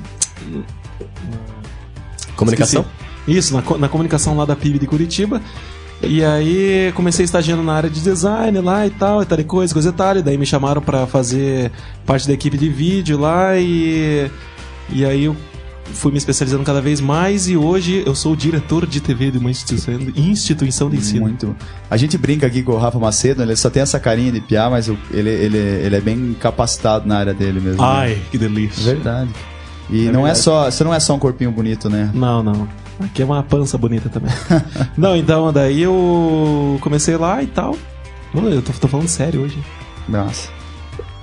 Comunicação? 2.36 2.82
esqueci. 2.82 2.99
Isso, 3.30 3.54
na, 3.54 3.78
na 3.78 3.88
comunicação 3.90 4.36
lá 4.36 4.46
da 4.46 4.56
PIB 4.56 4.80
de 4.80 4.88
Curitiba. 4.88 5.42
E 6.02 6.24
aí 6.24 6.94
comecei 6.96 7.26
estagiando 7.26 7.62
na 7.62 7.74
área 7.74 7.90
de 7.90 8.00
design 8.02 8.58
lá 8.62 8.88
e 8.88 8.90
tal, 8.90 9.22
e 9.22 9.26
tal 9.26 9.40
e 9.40 9.44
coisa, 9.44 9.74
coisa 9.74 9.90
e 9.90 9.94
tal. 9.94 10.18
E 10.18 10.22
daí 10.22 10.38
me 10.38 10.46
chamaram 10.46 10.82
pra 10.82 11.06
fazer 11.06 11.72
parte 12.06 12.26
da 12.28 12.34
equipe 12.34 12.58
de 12.58 12.70
vídeo 12.70 13.20
lá 13.20 13.58
e. 13.58 14.30
E 14.92 15.06
aí 15.06 15.26
eu 15.26 15.36
fui 15.94 16.12
me 16.12 16.18
especializando 16.18 16.64
cada 16.64 16.80
vez 16.82 17.02
mais 17.02 17.50
e 17.50 17.58
hoje 17.58 18.04
eu 18.06 18.14
sou 18.16 18.34
o 18.34 18.38
diretor 18.38 18.86
de 18.86 19.02
TV 19.02 19.32
de 19.32 19.38
uma 19.40 19.50
instituição, 19.52 19.94
instituição 20.16 20.90
de 20.90 20.98
ensino. 20.98 21.22
Muito. 21.22 21.56
A 21.90 21.98
gente 21.98 22.18
brinca 22.18 22.48
aqui 22.48 22.64
com 22.64 22.72
o 22.74 22.78
Rafa 22.78 22.98
Macedo, 23.00 23.42
ele 23.42 23.56
só 23.56 23.70
tem 23.70 23.82
essa 23.82 24.00
carinha 24.00 24.32
de 24.32 24.40
piar, 24.40 24.70
mas 24.70 24.88
ele, 24.88 25.30
ele, 25.30 25.58
ele 25.58 25.96
é 25.96 26.02
bem 26.02 26.36
capacitado 26.40 27.08
na 27.08 27.18
área 27.18 27.34
dele 27.34 27.60
mesmo. 27.60 27.82
né? 27.82 27.88
Ai, 27.88 28.22
que 28.32 28.38
delícia. 28.38 28.94
Verdade. 28.94 29.30
E 29.90 30.06
não 30.10 30.26
é 30.28 30.36
só, 30.36 30.70
você 30.70 30.84
não 30.84 30.94
é 30.94 31.00
só 31.00 31.16
um 31.16 31.20
corpinho 31.20 31.52
bonito, 31.52 31.90
né? 31.90 32.12
Não, 32.14 32.44
não. 32.44 32.68
Aqui 33.00 33.22
é 33.22 33.26
uma 33.26 33.42
pança 33.44 33.78
bonita 33.78 34.10
também. 34.10 34.32
não, 34.98 35.16
então, 35.16 35.54
daí 35.54 35.82
eu 35.82 36.78
comecei 36.82 37.16
lá 37.18 37.42
e 37.42 37.48
tal. 37.48 37.78
Mano, 38.34 38.50
Eu 38.50 38.62
tô, 38.62 38.72
tô 38.74 38.88
falando 38.88 39.08
sério 39.08 39.42
hoje. 39.42 39.58
Nossa. 40.08 40.50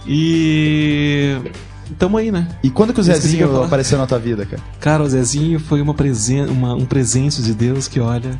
E. 0.07 1.37
Tamo 1.99 2.17
aí, 2.17 2.33
né? 2.33 2.49
E 2.63 2.71
quando 2.71 2.93
que 2.93 3.01
o 3.01 3.05
que 3.05 3.13
Zezinho 3.13 3.49
falar. 3.49 3.67
apareceu 3.67 3.99
na 3.99 4.07
tua 4.07 4.19
vida, 4.19 4.45
cara? 4.45 4.63
Cara, 4.81 5.03
o 5.03 5.09
Zezinho 5.09 5.61
foi 5.61 5.81
uma 5.81 5.95
presen 5.95 6.47
uma, 6.47 6.75
um 6.75 6.85
presente 6.85 7.41
de 7.43 7.55
Deus 7.55 7.87
que, 7.87 8.01
olha, 8.01 8.31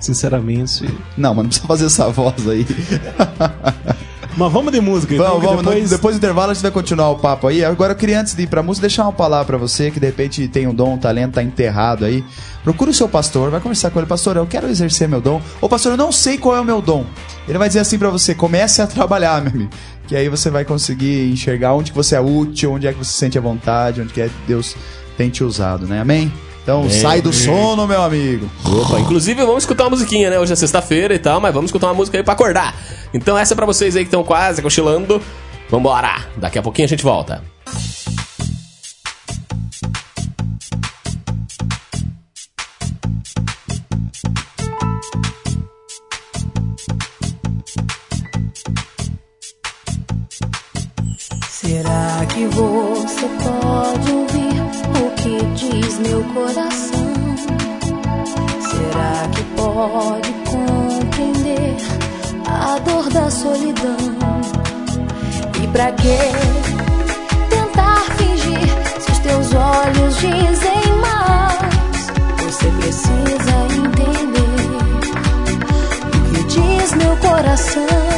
sinceramente. 0.00 0.88
Não, 1.16 1.32
mas 1.34 1.42
não 1.44 1.48
precisa 1.48 1.66
fazer 1.66 1.86
essa 1.86 2.08
voz 2.08 2.48
aí. 2.48 2.66
Mas 4.36 4.52
vamos 4.52 4.70
de 4.70 4.80
música, 4.82 5.14
então, 5.14 5.26
Vamos, 5.26 5.40
que 5.40 5.46
vamos. 5.46 5.64
depois... 5.64 5.90
Depois... 5.90 6.14
do 6.14 6.18
intervalo 6.18 6.50
a 6.50 6.54
gente 6.54 6.62
vai 6.62 6.70
continuar 6.70 7.10
o 7.10 7.16
papo 7.16 7.46
aí. 7.46 7.64
Agora 7.64 7.92
eu 7.92 7.96
queria, 7.96 8.20
antes 8.20 8.34
de 8.34 8.42
ir 8.42 8.46
pra 8.46 8.62
música, 8.62 8.86
deixar 8.86 9.04
uma 9.04 9.12
palavra 9.12 9.46
pra 9.46 9.56
você 9.56 9.90
que 9.90 9.98
de 9.98 10.06
repente 10.06 10.46
tem 10.48 10.66
um 10.66 10.74
dom, 10.74 10.94
um 10.94 10.98
talento, 10.98 11.34
tá 11.34 11.42
enterrado 11.42 12.04
aí. 12.04 12.22
Procura 12.62 12.90
o 12.90 12.94
seu 12.94 13.08
pastor, 13.08 13.50
vai 13.50 13.60
conversar 13.60 13.90
com 13.90 13.98
ele. 13.98 14.06
Pastor, 14.06 14.36
eu 14.36 14.46
quero 14.46 14.68
exercer 14.68 15.08
meu 15.08 15.20
dom. 15.20 15.40
Ou 15.60 15.68
pastor, 15.68 15.92
eu 15.92 15.96
não 15.96 16.12
sei 16.12 16.36
qual 16.36 16.54
é 16.54 16.60
o 16.60 16.64
meu 16.64 16.82
dom. 16.82 17.06
Ele 17.48 17.56
vai 17.56 17.68
dizer 17.68 17.80
assim 17.80 17.98
pra 17.98 18.10
você, 18.10 18.34
comece 18.34 18.82
a 18.82 18.86
trabalhar, 18.86 19.40
meu 19.42 19.52
amigo. 19.52 19.70
Que 20.06 20.14
aí 20.14 20.28
você 20.28 20.50
vai 20.50 20.64
conseguir 20.64 21.32
enxergar 21.32 21.72
onde 21.72 21.90
que 21.90 21.96
você 21.96 22.14
é 22.14 22.20
útil, 22.20 22.72
onde 22.72 22.86
é 22.86 22.92
que 22.92 22.98
você 22.98 23.10
se 23.12 23.18
sente 23.18 23.38
à 23.38 23.40
vontade, 23.40 24.02
onde 24.02 24.12
que 24.12 24.20
é 24.20 24.28
que 24.28 24.34
Deus 24.46 24.76
tem 25.16 25.30
te 25.30 25.42
usado, 25.42 25.86
né? 25.86 26.00
Amém? 26.00 26.30
Então 26.66 26.90
sai 26.90 27.22
do 27.22 27.32
sono, 27.32 27.86
meu 27.86 28.02
amigo. 28.02 28.50
Opa, 28.64 28.98
inclusive 28.98 29.40
vamos 29.44 29.62
escutar 29.62 29.84
uma 29.84 29.90
musiquinha, 29.90 30.28
né? 30.28 30.40
Hoje 30.40 30.52
é 30.52 30.56
sexta-feira 30.56 31.14
e 31.14 31.18
tal, 31.20 31.40
mas 31.40 31.54
vamos 31.54 31.68
escutar 31.68 31.86
uma 31.86 31.94
música 31.94 32.18
aí 32.18 32.24
pra 32.24 32.32
acordar. 32.32 32.74
Então 33.14 33.38
essa 33.38 33.54
é 33.54 33.56
pra 33.56 33.64
vocês 33.64 33.94
aí 33.94 34.02
que 34.02 34.08
estão 34.08 34.24
quase 34.24 34.60
cochilando. 34.60 35.22
Vambora! 35.70 36.26
Daqui 36.36 36.58
a 36.58 36.62
pouquinho 36.62 36.86
a 36.86 36.88
gente 36.88 37.04
volta. 37.04 37.40
Será 51.48 52.26
que 52.28 52.44
você 52.46 53.28
pode 53.44 53.65
meu 56.00 56.22
coração? 56.34 57.14
Será 58.60 59.28
que 59.34 59.42
pode 59.56 60.32
compreender 60.50 61.76
a 62.46 62.78
dor 62.80 63.08
da 63.10 63.30
solidão? 63.30 63.96
E 65.62 65.66
pra 65.68 65.92
que 65.92 66.18
tentar 67.48 68.00
fingir 68.16 68.68
se 69.00 69.12
os 69.12 69.18
teus 69.20 69.54
olhos 69.54 70.16
dizem 70.16 70.92
mais? 71.00 72.06
Você 72.44 72.68
precisa 72.78 73.54
entender 73.76 74.66
o 76.14 76.34
que 76.34 76.44
diz 76.44 76.92
meu 76.94 77.16
coração. 77.16 78.15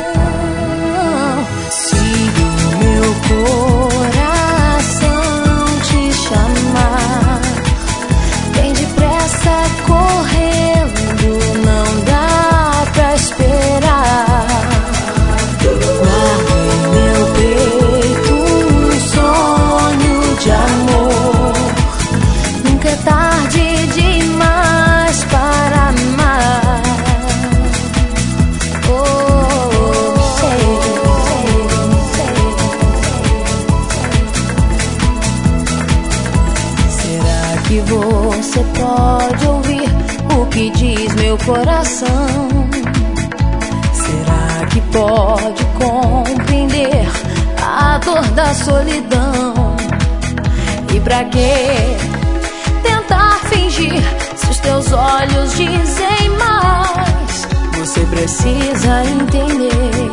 Entender 59.04 60.10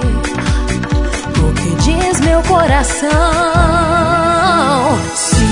o 1.39 1.53
que 1.53 1.75
diz 1.83 2.19
meu 2.21 2.41
coração. 2.43 3.09
Se 5.15 5.45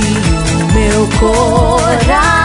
o 0.62 0.74
meu 0.74 1.08
coração 1.20 2.43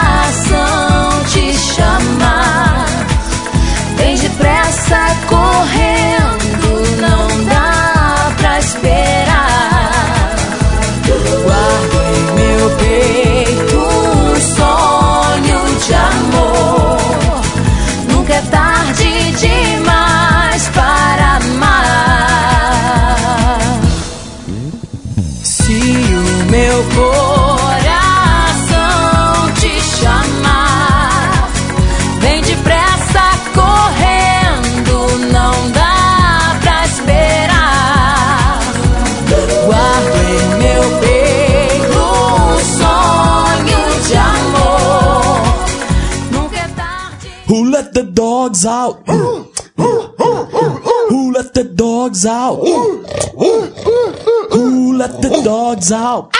the 55.79 55.85
dogs 55.85 55.91
out? 55.91 56.31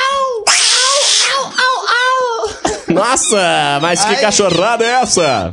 Nossa, 2.88 3.80
mas 3.82 4.04
que 4.04 4.16
cachorrada 4.16 4.84
é 4.84 5.02
essa? 5.02 5.52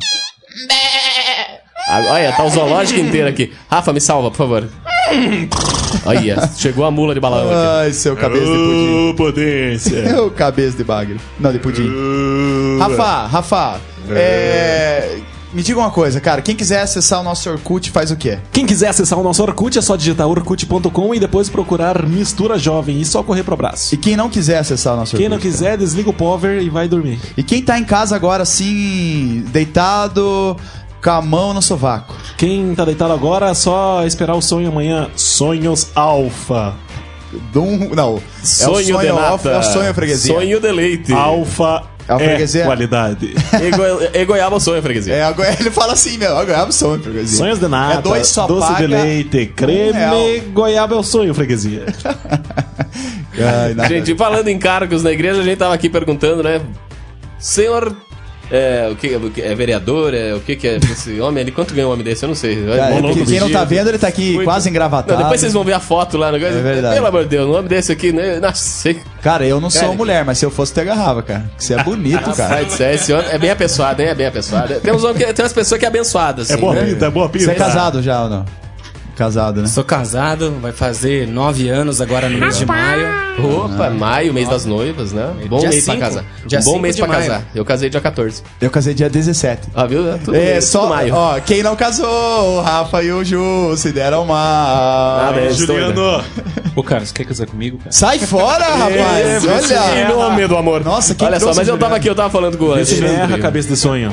Ah, 1.88 2.00
Olha, 2.10 2.32
tá 2.32 2.44
o 2.44 2.50
zoológico 2.50 2.98
inteiro 2.98 3.28
aqui. 3.28 3.52
Rafa, 3.70 3.92
me 3.92 4.00
salva, 4.00 4.30
por 4.30 4.38
favor. 4.38 4.68
Olha, 6.04 6.50
chegou 6.56 6.84
a 6.84 6.90
mula 6.90 7.14
de 7.14 7.20
balão 7.20 7.46
aqui. 7.46 7.54
Ai, 7.54 7.92
seu 7.92 8.16
cabeça 8.16 8.44
de 8.44 8.52
pudim. 8.52 9.14
potência. 9.16 10.22
o 10.24 10.30
cabeça 10.30 10.76
de 10.76 10.84
bagre. 10.84 11.20
Não, 11.38 11.52
de 11.52 11.58
pudim. 11.58 11.88
Rafa, 12.80 13.26
Rafa, 13.26 13.80
é... 14.10 15.18
me 15.56 15.62
diga 15.62 15.80
uma 15.80 15.90
coisa, 15.90 16.20
cara. 16.20 16.42
Quem 16.42 16.54
quiser 16.54 16.82
acessar 16.82 17.18
o 17.18 17.22
nosso 17.22 17.48
Orkut 17.48 17.90
faz 17.90 18.10
o 18.10 18.16
quê? 18.16 18.38
Quem 18.52 18.66
quiser 18.66 18.88
acessar 18.88 19.18
o 19.18 19.22
nosso 19.22 19.42
Orkut 19.42 19.78
é 19.78 19.80
só 19.80 19.96
digitar 19.96 20.28
orkut.com 20.28 21.14
e 21.14 21.18
depois 21.18 21.48
procurar 21.48 22.06
Mistura 22.06 22.58
Jovem 22.58 23.00
e 23.00 23.06
só 23.06 23.22
correr 23.22 23.42
pro 23.42 23.54
abraço. 23.54 23.94
E 23.94 23.96
quem 23.96 24.18
não 24.18 24.28
quiser 24.28 24.58
acessar 24.58 24.92
o 24.92 24.98
nosso 24.98 25.16
Quem 25.16 25.30
não 25.30 25.38
quiser, 25.38 25.78
desliga 25.78 26.10
o 26.10 26.12
power 26.12 26.60
e 26.60 26.68
vai 26.68 26.86
dormir. 26.88 27.18
E 27.38 27.42
quem 27.42 27.62
tá 27.62 27.78
em 27.78 27.84
casa 27.84 28.14
agora, 28.14 28.42
assim, 28.42 29.44
deitado, 29.46 30.58
com 31.02 31.10
a 31.10 31.22
mão 31.22 31.54
no 31.54 31.62
sovaco? 31.62 32.14
Quem 32.36 32.74
tá 32.74 32.84
deitado 32.84 33.14
agora, 33.14 33.48
é 33.48 33.54
só 33.54 34.04
esperar 34.04 34.34
o 34.34 34.42
sonho 34.42 34.68
amanhã. 34.68 35.08
Sonhos 35.16 35.88
Alfa. 35.94 36.74
Dum, 37.50 37.94
não, 37.94 38.16
é 38.16 38.18
o 38.18 38.22
Sonho 38.42 38.94
sonho 38.94 39.16
off, 39.16 39.48
é 39.48 39.56
o 39.56 39.62
sonho 39.62 39.94
freguesia. 39.94 40.34
Sonho 40.34 40.60
de 40.60 40.70
leite. 40.70 41.14
Alfa 41.14 41.95
É 42.08 42.12
a 42.12 42.16
é 42.16 42.28
freguesia? 42.28 42.64
qualidade. 42.64 43.34
Egoiaba 44.14 44.56
o 44.56 44.60
sonho, 44.60 44.80
freguesia. 44.82 45.14
É, 45.14 45.34
ele 45.60 45.70
fala 45.70 45.92
assim, 45.94 46.16
meu, 46.18 46.36
agora 46.36 46.58
é 46.58 46.64
o 46.64 46.72
sonho 46.72 47.02
freguesia. 47.02 47.38
Sonhos 47.38 47.58
de 47.58 47.68
nata, 47.68 47.98
É 47.98 48.02
dois 48.02 48.28
só 48.28 48.46
doce 48.46 48.66
paga 48.66 48.86
de 48.86 48.86
leite, 48.86 49.46
creme, 49.46 49.92
real. 49.92 50.16
goiaba 50.52 50.94
é 50.94 50.98
o 50.98 51.02
sonho, 51.02 51.34
freguesia. 51.34 51.86
Ai, 53.38 53.74
nada. 53.74 53.88
Gente, 53.88 54.14
falando 54.16 54.48
em 54.48 54.58
cargos 54.58 55.02
na 55.02 55.12
igreja, 55.12 55.40
a 55.40 55.44
gente 55.44 55.58
tava 55.58 55.74
aqui 55.74 55.90
perguntando, 55.90 56.42
né? 56.42 56.60
Senhor. 57.38 57.94
É, 58.50 58.88
o 58.90 58.96
que, 58.96 59.16
o 59.16 59.30
que- 59.30 59.42
é 59.42 59.54
vereador? 59.54 60.14
É, 60.14 60.34
o 60.34 60.40
que, 60.40 60.54
que 60.54 60.68
é 60.68 60.76
esse 60.76 61.20
homem 61.20 61.42
ali? 61.42 61.50
Quanto 61.50 61.74
ganha 61.74 61.88
um 61.88 61.92
homem 61.92 62.04
desse? 62.04 62.24
Eu 62.24 62.28
não 62.28 62.34
sei. 62.34 62.56
Cara, 62.64 62.94
é 62.94 63.24
quem 63.24 63.40
não 63.40 63.50
tá 63.50 63.64
vendo, 63.64 63.88
ele 63.88 63.98
tá 63.98 64.08
aqui 64.08 64.34
Muito. 64.34 64.44
quase 64.44 64.68
engravatado. 64.68 65.14
Não, 65.14 65.24
depois 65.24 65.40
vocês 65.40 65.52
vão 65.52 65.64
ver 65.64 65.72
a 65.72 65.80
foto 65.80 66.16
lá 66.16 66.30
no 66.30 66.36
É 66.36 66.50
verdade. 66.50 66.94
Pelo 66.94 67.06
amor 67.06 67.22
de 67.24 67.30
Deus, 67.30 67.48
um 67.48 67.52
homem 67.52 67.68
desse 67.68 67.90
aqui, 67.90 68.12
né? 68.12 68.38
Nossa, 68.38 68.62
sei. 68.62 69.00
Cara, 69.22 69.44
eu 69.44 69.60
não 69.60 69.70
sou 69.70 69.82
Cara, 69.82 69.92
mulher, 69.94 70.24
mas 70.24 70.38
se 70.38 70.46
eu 70.46 70.50
fosse, 70.50 70.72
te 70.72 70.80
agarrava, 70.80 71.22
cara. 71.22 71.50
Você 71.58 71.74
é 71.74 71.82
bonito, 71.82 72.32
cara. 72.34 72.68
Céu, 72.68 72.92
esse 72.92 73.12
homem 73.12 73.26
é 73.30 73.38
bem 73.38 73.50
apessoado, 73.50 74.00
hein? 74.02 74.08
É 74.08 74.14
bem 74.14 74.26
apessoado. 74.26 74.74
Tem, 74.80 74.92
uns 74.92 75.02
homens 75.02 75.24
que, 75.24 75.32
tem 75.32 75.44
umas 75.44 75.52
pessoas 75.52 75.78
que 75.78 75.84
é 75.84 75.88
abençoadas, 75.88 76.46
assim. 76.46 76.54
É 76.54 76.60
boa 76.60 76.74
né? 76.74 76.84
pinta, 76.84 77.06
é 77.06 77.10
boa 77.10 77.28
pinta. 77.28 77.44
Você 77.46 77.50
é 77.50 77.54
casado 77.54 78.02
já 78.02 78.22
ou 78.22 78.30
não? 78.30 78.44
Casado, 79.16 79.62
né? 79.62 79.66
Sou 79.68 79.82
casado, 79.82 80.58
vai 80.60 80.72
fazer 80.72 81.26
nove 81.26 81.70
anos 81.70 82.02
agora 82.02 82.28
no 82.28 82.38
mês 82.38 82.58
de 82.58 82.66
maio. 82.66 83.08
Opa, 83.64 83.88
maio, 83.88 84.32
mês 84.34 84.46
das 84.48 84.66
noivas, 84.66 85.10
né? 85.12 85.30
Bom 85.48 85.58
Dia 85.58 85.70
mês 85.70 85.84
pra 85.86 85.94
cinco. 85.94 86.06
casar. 86.06 86.24
Dia 86.46 86.58
bom 86.58 86.64
cinco 86.64 86.78
mês 86.80 86.96
de 86.96 87.02
pra 87.02 87.08
maio. 87.12 87.22
casar. 87.30 87.42
Eu 87.54 87.64
casei 87.64 87.88
dia 87.88 88.00
14. 88.00 88.42
Eu 88.60 88.70
casei 88.70 88.92
dia 88.92 89.08
17. 89.08 89.68
Ah, 89.74 89.86
viu? 89.86 90.06
É 90.12 90.18
tudo, 90.18 90.36
É, 90.36 90.54
tudo 90.54 90.62
só, 90.64 90.86
maio. 90.88 91.14
ó, 91.14 91.40
quem 91.40 91.62
não 91.62 91.74
casou, 91.74 92.06
o 92.58 92.60
Rafa 92.60 93.02
e 93.02 93.10
o 93.10 93.24
Ju 93.24 93.74
se 93.78 93.90
deram 93.90 94.26
mal. 94.26 94.36
Ah, 94.36 95.32
é? 95.34 95.50
Juliano, 95.50 96.22
Ô, 96.74 96.82
cara, 96.82 97.06
você 97.06 97.14
quer 97.14 97.24
casar 97.24 97.46
comigo, 97.46 97.78
cara? 97.78 97.92
Sai 97.92 98.18
fora, 98.18 98.64
rapaz! 98.66 99.44
Em 99.44 99.48
Olha! 99.48 100.08
nome 100.14 100.46
do 100.46 100.56
amor. 100.58 100.84
Nossa, 100.84 101.14
quem 101.14 101.26
Olha 101.26 101.40
só, 101.40 101.54
mas 101.54 101.66
eu 101.66 101.78
tava 101.78 101.96
aqui, 101.96 102.06
eu 102.08 102.14
tava 102.14 102.28
falando 102.28 102.58
com 102.58 102.66
o 102.66 102.78
esse 102.78 102.96
erra 103.02 103.06
a 103.06 103.14
Alexandre. 103.20 103.40
cabeça 103.42 103.68
de 103.68 103.76
sonho. 103.78 104.12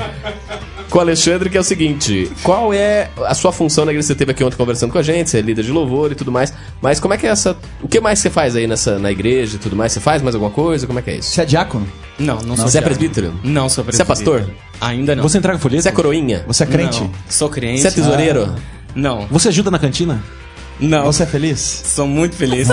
Com 0.93 0.99
o 0.99 1.01
Alexandre, 1.01 1.49
que 1.49 1.57
é 1.57 1.59
o 1.59 1.63
seguinte: 1.63 2.31
qual 2.43 2.71
é 2.71 3.09
a 3.25 3.33
sua 3.33 3.51
função 3.51 3.83
na 3.83 3.91
igreja? 3.91 4.05
Você 4.05 4.13
esteve 4.13 4.29
aqui 4.29 4.43
ontem 4.43 4.55
conversando 4.55 4.91
com 4.91 4.99
a 4.99 5.01
gente, 5.01 5.27
você 5.27 5.39
é 5.39 5.41
líder 5.41 5.63
de 5.63 5.71
louvor 5.71 6.11
e 6.11 6.15
tudo 6.15 6.31
mais. 6.31 6.53
Mas 6.83 6.99
como 6.99 7.15
é 7.15 7.17
que 7.17 7.25
é 7.25 7.31
essa. 7.31 7.57
O 7.81 7.87
que 7.87 7.99
mais 7.99 8.19
você 8.19 8.29
faz 8.29 8.55
aí 8.55 8.67
nessa, 8.67 8.99
na 8.99 9.11
igreja 9.11 9.55
e 9.55 9.57
tudo 9.57 9.75
mais? 9.75 9.91
Você 9.91 9.99
faz 9.99 10.21
mais 10.21 10.35
alguma 10.35 10.51
coisa? 10.51 10.85
Como 10.85 10.99
é 10.99 11.01
que 11.01 11.09
é 11.09 11.15
isso? 11.15 11.31
Você 11.31 11.41
é 11.41 11.45
diácono? 11.45 11.87
Não, 12.19 12.35
não 12.41 12.55
sou 12.55 12.67
Você 12.67 12.77
é 12.77 12.81
presbítero? 12.81 13.33
Não 13.43 13.67
sou 13.69 13.83
Você 13.83 14.03
é 14.03 14.05
presbítero. 14.05 14.37
pastor? 14.37 14.55
Ainda 14.79 15.15
não. 15.15 15.23
Você 15.23 15.39
entrega 15.39 15.57
folheto? 15.57 15.81
Você 15.81 15.89
é 15.89 15.91
coroinha? 15.91 16.43
Você 16.45 16.63
é 16.63 16.67
crente? 16.67 17.01
Não, 17.01 17.11
sou 17.27 17.49
crente. 17.49 17.81
Você 17.81 17.87
é 17.87 17.91
tesoureiro? 17.91 18.53
Não, 18.93 19.25
Você 19.31 19.47
ajuda 19.47 19.71
na 19.71 19.79
cantina? 19.79 20.23
não. 20.79 21.05
Você 21.05 21.23
é 21.23 21.25
feliz? 21.25 21.59
Sou 21.59 22.05
muito 22.05 22.35
feliz. 22.35 22.67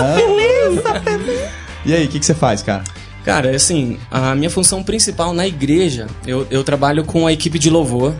E 1.83 1.91
aí, 1.95 2.05
o 2.05 2.07
que, 2.07 2.19
que 2.19 2.25
você 2.27 2.35
faz, 2.35 2.61
cara? 2.61 2.83
Cara, 3.23 3.55
assim, 3.55 3.97
a 4.09 4.33
minha 4.35 4.49
função 4.49 4.81
principal 4.83 5.33
na 5.33 5.47
igreja, 5.47 6.07
eu, 6.25 6.47
eu 6.49 6.63
trabalho 6.63 7.03
com 7.03 7.27
a 7.27 7.33
equipe 7.33 7.59
de 7.59 7.69
louvor. 7.69 8.13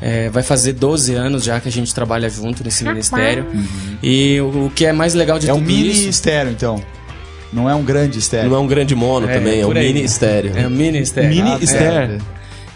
É, 0.00 0.28
vai 0.28 0.42
fazer 0.42 0.74
12 0.74 1.14
anos 1.14 1.42
já 1.44 1.58
que 1.58 1.68
a 1.68 1.72
gente 1.72 1.94
trabalha 1.94 2.28
junto 2.28 2.62
nesse 2.62 2.84
ministério. 2.84 3.46
E 4.02 4.38
o, 4.40 4.66
o 4.66 4.70
que 4.74 4.84
é 4.84 4.92
mais 4.92 5.14
legal 5.14 5.38
de 5.38 5.48
É 5.48 5.54
um 5.54 5.58
tudo 5.58 5.66
mini 5.68 5.90
isso... 5.90 6.08
estéreo, 6.08 6.52
então. 6.52 6.82
Não 7.52 7.68
é 7.70 7.74
um 7.74 7.82
grande 7.82 8.18
estéreo. 8.18 8.50
Não 8.50 8.56
é 8.56 8.60
um 8.60 8.66
grande 8.66 8.94
mono 8.94 9.28
É, 9.28 9.34
também, 9.38 9.60
é 9.60 9.66
um 9.66 9.70
aí. 9.72 9.86
mini 9.86 10.04
estéreo. 10.04 10.52
É 10.54 10.66
um 10.66 10.70
mini 10.70 10.98
estéreo. 10.98 11.30
Mini 11.30 11.50
Ah, 11.50 11.58
é. 11.74 12.18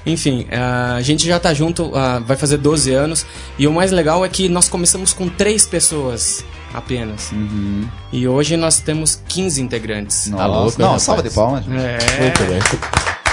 Enfim, 0.06 0.46
a 0.50 1.00
gente 1.02 1.26
já 1.26 1.38
tá 1.38 1.52
junto, 1.52 1.94
ah, 1.94 2.20
vai 2.24 2.36
fazer 2.38 2.56
12 2.56 2.90
anos. 2.92 3.26
E 3.58 3.66
o 3.66 3.72
mais 3.72 3.90
legal 3.92 4.24
é 4.24 4.28
que 4.28 4.48
nós 4.48 4.68
começamos 4.68 5.12
com 5.12 5.28
três 5.28 5.66
pessoas 5.66 6.42
apenas. 6.74 7.30
E 8.12 8.26
hoje 8.28 8.56
nós 8.56 8.80
temos 8.80 9.20
15 9.28 9.60
integrantes. 9.62 10.26
Nossa, 10.28 10.42
Tá 10.42 10.46
louco, 10.46 10.82
hein, 10.82 10.88
não, 10.88 10.98
salva 10.98 11.22
de 11.22 11.30
palmas. 11.30 11.64
É, 11.68 12.20
Muito 12.20 12.44
bem. 12.44 12.60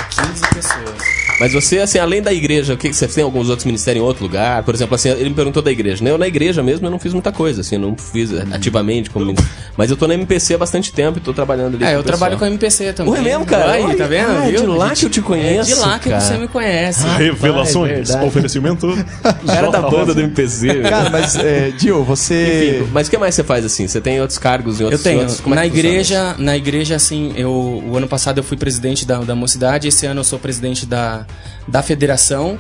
15 0.10 0.48
pessoas. 0.54 1.27
Mas 1.40 1.54
você, 1.54 1.78
assim, 1.80 2.00
além 2.00 2.20
da 2.22 2.34
igreja, 2.34 2.74
o 2.74 2.78
que 2.78 2.92
você 2.92 3.08
tem 3.08 3.24
alguns 3.24 3.48
outros 3.50 3.66
ministérios 3.66 4.04
em 4.04 4.08
outro 4.08 4.24
lugar? 4.24 4.64
Por 4.64 4.74
exemplo, 4.74 4.96
assim, 4.96 5.10
ele 5.10 5.30
me 5.30 5.36
perguntou 5.36 5.62
da 5.62 5.72
igreja, 5.72 6.04
né? 6.04 6.10
Eu 6.10 6.18
na 6.18 6.28
igreja 6.28 6.64
mesmo 6.64 6.88
eu 6.88 6.92
não 6.92 6.98
fiz 6.98 7.14
muita 7.14 7.32
coisa, 7.32 7.62
assim, 7.62 7.76
eu 7.76 7.82
não 7.82 7.96
fiz 7.96 8.32
ativamente 8.52 9.10
como 9.12 9.26
ministério. 9.26 9.56
Mas 9.78 9.92
eu 9.92 9.98
tô 9.98 10.08
na 10.08 10.16
MPC 10.16 10.56
há 10.56 10.58
bastante 10.58 10.92
tempo 10.92 11.20
e 11.20 11.22
tô 11.22 11.34
trabalhando 11.34 11.76
ali. 11.76 11.84
É, 11.84 11.88
com 11.90 11.94
eu 11.94 11.98
pessoal. 12.04 12.04
trabalho 12.18 12.40
com 12.40 12.46
a 12.46 12.48
MPC 12.48 12.94
também. 12.94 13.14
Ué, 13.14 13.22
mesmo, 13.22 13.46
cara? 13.46 13.72
Aí, 13.74 13.96
tá 13.96 14.08
vendo? 14.08 14.30
ah, 14.32 14.48
é 14.48 14.52
de 14.52 14.66
lá 14.66 14.96
que 14.96 15.06
eu 15.06 15.10
te 15.12 15.22
conheço, 15.22 15.72
É 15.72 15.76
de 15.76 15.80
lá 15.80 16.00
que 16.00 16.10
cara. 16.10 16.22
você 16.22 16.38
me 16.40 16.48
conhece. 16.48 17.06
Revelações, 17.08 17.92
é 17.92 17.96
verdade. 17.96 18.26
oferecimento. 18.26 18.88
O 19.44 19.46
cara 19.48 19.70
da 19.70 19.82
banda 19.82 20.14
do 20.14 20.22
MPC. 20.22 20.82
Cara, 20.82 21.10
mas, 21.10 21.36
é, 21.36 21.72
Dil, 21.72 22.04
você... 22.04 22.80
Enfim, 22.82 22.90
mas 22.94 23.08
o 23.08 23.12
que 23.12 23.18
mais 23.18 23.36
você 23.36 23.44
faz 23.44 23.64
assim? 23.66 23.88
Você 23.88 24.02
tem 24.02 24.20
outros 24.20 24.38
cargos 24.40 24.80
em 24.80 24.84
Eu 24.84 24.88
outros 24.88 25.04
tenho. 25.04 25.20
outros- 25.20 25.40
como 25.40 25.54
é 25.54 25.58
na 25.58 25.64
que 25.64 25.70
funciona 25.70 25.90
igreja, 25.90 26.36
na 26.38 26.58
igreja, 26.58 26.96
assim, 26.96 27.34
eu, 27.36 27.52
o 27.52 27.96
ano 27.96 28.08
passado 28.08 28.40
eu 28.40 28.44
fui 28.44 28.58
presidente 28.58 29.06
da, 29.06 29.20
da 29.20 29.36
mocidade, 29.36 29.88
esse 29.88 30.06
ano 30.06 30.22
eu 30.22 30.24
sou 30.24 30.40
presidente 30.40 30.86
da, 30.86 31.26
da 31.68 31.82
federação, 31.82 32.58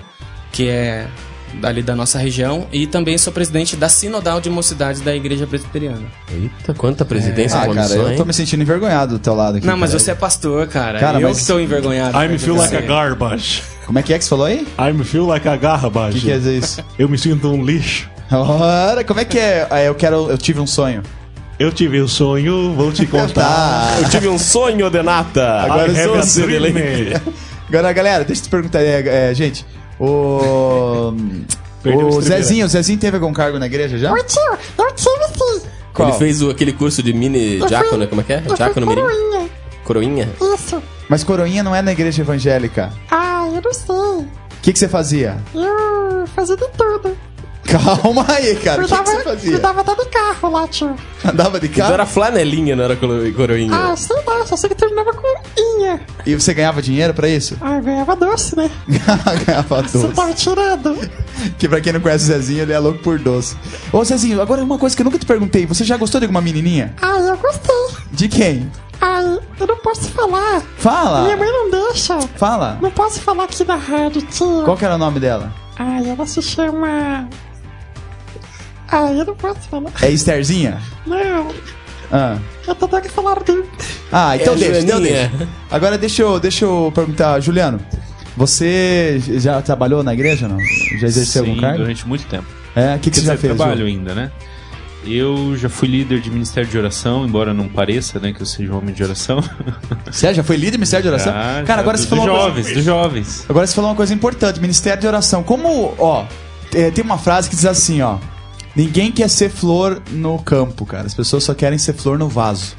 que 0.52 0.68
é 0.68 1.08
ali 1.64 1.82
da 1.82 1.96
nossa 1.96 2.20
região, 2.20 2.68
e 2.74 2.86
também 2.86 3.18
sou 3.18 3.32
presidente 3.32 3.76
da 3.78 3.88
sinodal 3.88 4.42
de 4.42 4.50
mocidades 4.50 5.00
da 5.02 5.16
igreja 5.16 5.48
presbiteriana. 5.48 6.02
Eita, 6.32 6.74
quanta 6.74 7.06
presidência 7.06 7.58
Ah, 7.60 7.66
com 7.66 7.74
cara, 7.74 7.94
eu 7.94 8.16
tô 8.18 8.26
me 8.26 8.34
sentindo 8.34 8.62
envergonhado 8.64 9.14
do 9.18 9.20
teu 9.20 9.34
lado 9.34 9.58
aqui. 9.58 9.66
Não, 9.66 9.78
mas 9.78 9.92
cara. 9.92 10.00
você 10.00 10.12
é 10.12 10.16
pastor, 10.16 10.68
cara. 10.68 11.00
Cara, 11.00 11.20
eu 11.22 11.30
mas- 11.30 11.38
que 11.38 11.42
estou 11.44 11.60
envergonhado. 11.62 12.22
I 12.22 12.28
me 12.28 12.38
feel 12.38 12.56
like 12.56 12.76
a 12.76 12.80
Você. 12.82 12.86
garbage. 12.86 13.64
Como 13.86 13.98
é 13.98 14.04
que 14.04 14.14
é 14.14 14.18
que 14.18 14.24
você 14.26 14.30
falou 14.30 14.46
aí? 14.46 14.68
I 14.78 14.92
me 14.94 15.06
feel 15.06 15.26
like 15.26 15.48
a 15.48 15.54
O 15.54 15.60
garbage. 15.60 16.20
que 16.20 16.26
quer 16.26 16.38
dizer 16.40 16.58
isso? 16.58 16.84
Eu 17.00 17.08
me 17.08 17.18
sinto 17.18 17.48
um 17.50 17.64
lixo. 17.64 18.10
Ora, 18.30 19.06
como 19.06 19.22
é 19.22 19.26
que 19.26 19.40
é? 19.40 19.66
É, 19.72 19.88
Eu 19.88 19.96
quero... 19.96 20.30
Eu 20.30 20.38
tive 20.38 20.60
um 20.60 20.68
sonho. 20.68 21.02
Eu 21.58 21.72
tive 21.72 22.02
um 22.02 22.08
sonho, 22.10 22.74
vou 22.76 22.92
te 22.92 23.06
contar. 23.08 23.34
Tá. 23.34 23.98
Eu 24.02 24.10
tive 24.10 24.28
um 24.28 24.38
sonho 24.38 24.90
de 24.92 25.02
nata. 25.02 25.62
Agora 25.62 25.88
eu 25.92 26.04
sou 26.08 26.16
a 26.16 26.20
assim. 26.20 26.42
Agora, 27.68 27.92
galera, 27.94 28.24
deixa 28.24 28.42
eu 28.42 28.46
te 28.46 28.50
perguntar, 28.50 28.82
é, 28.82 29.30
é, 29.30 29.34
gente. 29.34 29.66
O. 30.00 31.14
O. 31.86 32.22
Zezinho, 32.22 32.66
o 32.66 32.70
Zezinho 32.70 33.00
teve 33.00 33.16
algum 33.18 33.32
cargo 33.34 33.58
na 33.60 33.66
igreja 33.66 33.98
já? 33.98 34.14
tio, 34.24 34.42
eu 34.78 34.92
tive 34.94 35.26
sim. 35.62 35.68
Qual? 35.94 36.10
Ele 36.10 36.18
fez 36.18 36.42
o- 36.42 36.50
aquele 36.50 36.74
curso 36.74 37.02
de 37.02 37.14
mini 37.14 37.60
diácono, 37.66 37.98
né? 38.00 38.08
como 38.08 38.22
é 38.22 38.24
que 38.24 38.34
é? 38.34 38.44
Eu 38.46 38.56
Diácono 38.56 38.86
mirim? 38.88 39.02
coroinha. 39.02 39.50
Coroinha? 39.84 40.30
Isso. 40.54 40.82
Mas 41.10 41.24
coroinha 41.24 41.64
não 41.64 41.74
é 41.74 41.82
na 41.82 41.92
igreja 41.92 42.22
evangélica. 42.22 42.92
Ah, 43.10 43.48
eu 43.54 43.62
não 43.62 43.74
sei. 43.74 43.96
O 43.96 44.28
que, 44.62 44.74
que 44.74 44.80
você 44.80 44.88
fazia? 44.88 45.38
Eu 45.56 46.28
fazia 46.28 46.58
de 46.58 46.68
tudo. 46.70 47.18
Calma 47.68 48.26
aí, 48.30 48.56
cara. 48.56 48.82
O 48.82 48.88
que, 48.88 48.96
que 48.98 49.04
você 49.10 49.24
fazia? 49.24 49.52
cuidava 49.52 49.82
até 49.82 49.96
de 49.96 50.06
carro 50.06 50.52
lá, 50.52 50.68
tio. 50.68 50.96
Andava 51.26 51.60
de 51.60 51.66
Então 51.68 51.78
carro 51.82 51.94
era 51.94 52.06
flanelinha, 52.06 52.76
não 52.76 52.84
era 52.86 52.96
coro- 52.96 53.34
coroinha. 53.34 53.76
Ah, 53.76 53.96
sei 53.96 54.16
lá, 54.26 54.46
só 54.46 54.56
sei 54.56 54.70
que 54.70 54.76
terminava 54.76 55.12
com 55.14 55.28
inha. 55.58 56.00
e 56.26 56.34
você 56.36 56.54
ganhava 56.54 56.82
dinheiro 56.82 57.14
pra 57.14 57.28
isso? 57.28 57.58
Ah, 57.60 57.76
eu 57.78 57.82
ganhava 57.84 58.16
doce, 58.16 58.56
né? 58.56 58.70
ganhava 59.46 59.82
Você 59.84 59.98
doce. 59.98 60.14
tava 60.16 60.34
tirando. 60.34 60.98
Que 61.60 61.68
pra 61.70 61.80
quem 61.80 61.94
não 61.94 62.00
conhece 62.02 62.24
o 62.24 62.28
Zezinho, 62.28 62.62
ele 62.64 62.74
é 62.74 62.80
louco 62.80 62.98
por 63.00 63.20
doce. 63.20 63.56
Ô, 63.94 64.04
Zezinho, 64.04 64.42
agora 64.42 64.64
uma 64.64 64.80
coisa 64.80 64.96
que 64.96 65.02
eu 65.04 65.06
nunca 65.06 65.20
te 65.20 65.26
perguntei. 65.26 65.68
Você 65.68 65.84
já 65.84 65.96
gostou 65.96 66.20
de 66.20 66.26
alguma 66.26 66.42
menininha? 66.42 66.96
Ah, 67.00 67.20
eu 67.20 67.38
gostei. 67.38 67.76
De 68.12 68.28
quem? 68.28 68.72
Ai, 69.00 69.38
eu 69.60 69.68
não 69.68 69.78
posso 69.78 70.10
falar. 70.10 70.54
Minha 70.54 70.62
Fala! 70.78 71.36
mãe 71.38 71.48
não 71.52 71.70
deixa. 71.70 72.18
Fala! 72.38 72.80
Não 72.82 72.90
posso 72.90 73.20
falar 73.22 73.44
aqui 73.44 73.64
na 73.64 73.76
rádio, 73.76 74.24
tio. 74.24 74.64
Qual 74.66 74.76
que 74.76 74.84
era 74.84 74.96
o 74.96 74.98
nome 74.98 75.20
dela? 75.20 75.54
Ai, 75.78 76.10
ela 76.10 76.26
se 76.26 76.42
chama... 76.42 77.30
Ai, 78.90 79.20
eu 79.20 79.26
não 79.26 79.36
posso 79.36 79.60
falar. 79.70 79.92
É 80.02 80.10
Estherzinha? 80.10 80.80
Não, 81.06 81.48
Ah. 82.12 82.38
eu 82.66 82.74
tô 82.76 82.88
dando 82.88 83.02
que 83.04 83.10
falar 83.10 83.42
dele. 83.44 83.66
Ah, 84.12 84.36
então 84.38 84.54
É, 84.54 84.58
deixa, 84.58 84.80
então 84.80 85.02
deixa. 85.02 85.32
Agora 85.70 85.98
deixa 85.98 86.22
eu, 86.22 86.40
deixa 86.40 86.66
eu 86.66 86.92
perguntar, 86.96 87.40
Juliano. 87.42 87.80
Você 88.38 89.20
já 89.40 89.62
trabalhou 89.62 90.04
na 90.04 90.14
igreja 90.14 90.46
ou 90.46 90.54
não? 90.54 90.60
Já 91.00 91.08
exerceu 91.08 91.44
Sim, 91.44 91.50
algum 91.50 91.62
cargo? 91.62 91.78
durante 91.80 92.08
muito 92.08 92.26
tempo. 92.28 92.46
É, 92.76 92.96
o 92.96 93.00
que, 93.00 93.10
que 93.10 93.20
você 93.20 93.26
já 93.26 93.36
fez? 93.38 93.56
trabalho 93.56 93.80
Ju? 93.82 93.86
ainda, 93.88 94.14
né? 94.14 94.32
Eu 95.06 95.56
já 95.58 95.70
fui 95.70 95.88
líder 95.88 96.20
de 96.22 96.30
ministério 96.30 96.70
de 96.70 96.78
oração, 96.78 97.26
embora 97.26 97.54
não 97.54 97.68
pareça, 97.68 98.20
né, 98.20 98.34
que 98.34 98.42
eu 98.42 98.46
seja 98.46 98.72
um 98.74 98.78
homem 98.78 98.94
de 98.94 99.02
oração. 99.04 99.42
Você 100.12 100.34
já 100.34 100.44
foi 100.44 100.56
líder 100.58 100.72
do 100.72 100.78
Ministério 100.80 101.04
de 101.04 101.10
Oração? 101.10 101.32
Já, 101.34 101.40
Cara, 101.40 101.66
já, 101.66 101.80
agora 101.80 101.98
do- 101.98 102.02
você 102.04 102.08
falou 102.10 102.26
dos 102.26 102.34
uma 102.34 102.42
jovens, 102.42 102.62
coisa... 102.64 102.74
dos 102.76 102.84
jovens. 102.84 103.46
Agora 103.50 103.68
você 103.68 103.74
falou 103.76 103.90
uma 103.90 103.96
coisa 103.96 104.14
importante, 104.14 104.60
Ministério 104.60 105.00
de 105.02 105.08
Oração. 105.08 105.44
Como, 105.44 105.96
ó, 105.98 106.26
é, 106.76 106.92
tem 106.92 107.04
uma 107.04 107.18
frase 107.18 107.50
que 107.50 107.56
diz 107.56 107.66
assim, 107.66 108.02
ó. 108.02 108.18
Ninguém 108.78 109.12
quer 109.12 109.28
ser 109.28 109.50
flor 109.50 110.02
no 110.12 110.38
campo, 110.38 110.86
cara. 110.86 111.08
As 111.08 111.14
pessoas 111.16 111.44
só 111.44 111.54
querem 111.56 111.80
ser 111.80 111.94
flor 111.94 112.18
no 112.20 112.30
vaso, 112.30 112.76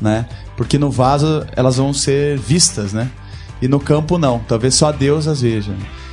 né? 0.00 0.24
Porque 0.56 0.78
no 0.78 0.90
vaso 0.92 1.44
elas 1.56 1.76
vão 1.76 1.92
ser 1.92 2.38
vistas, 2.38 2.92
né? 2.92 3.10
E 3.60 3.66
no 3.66 3.80
campo 3.80 4.16
não. 4.16 4.38
Talvez 4.46 4.74
só 4.76 4.92
Deus 4.92 5.26
as 5.26 5.40
veja. 5.42 5.72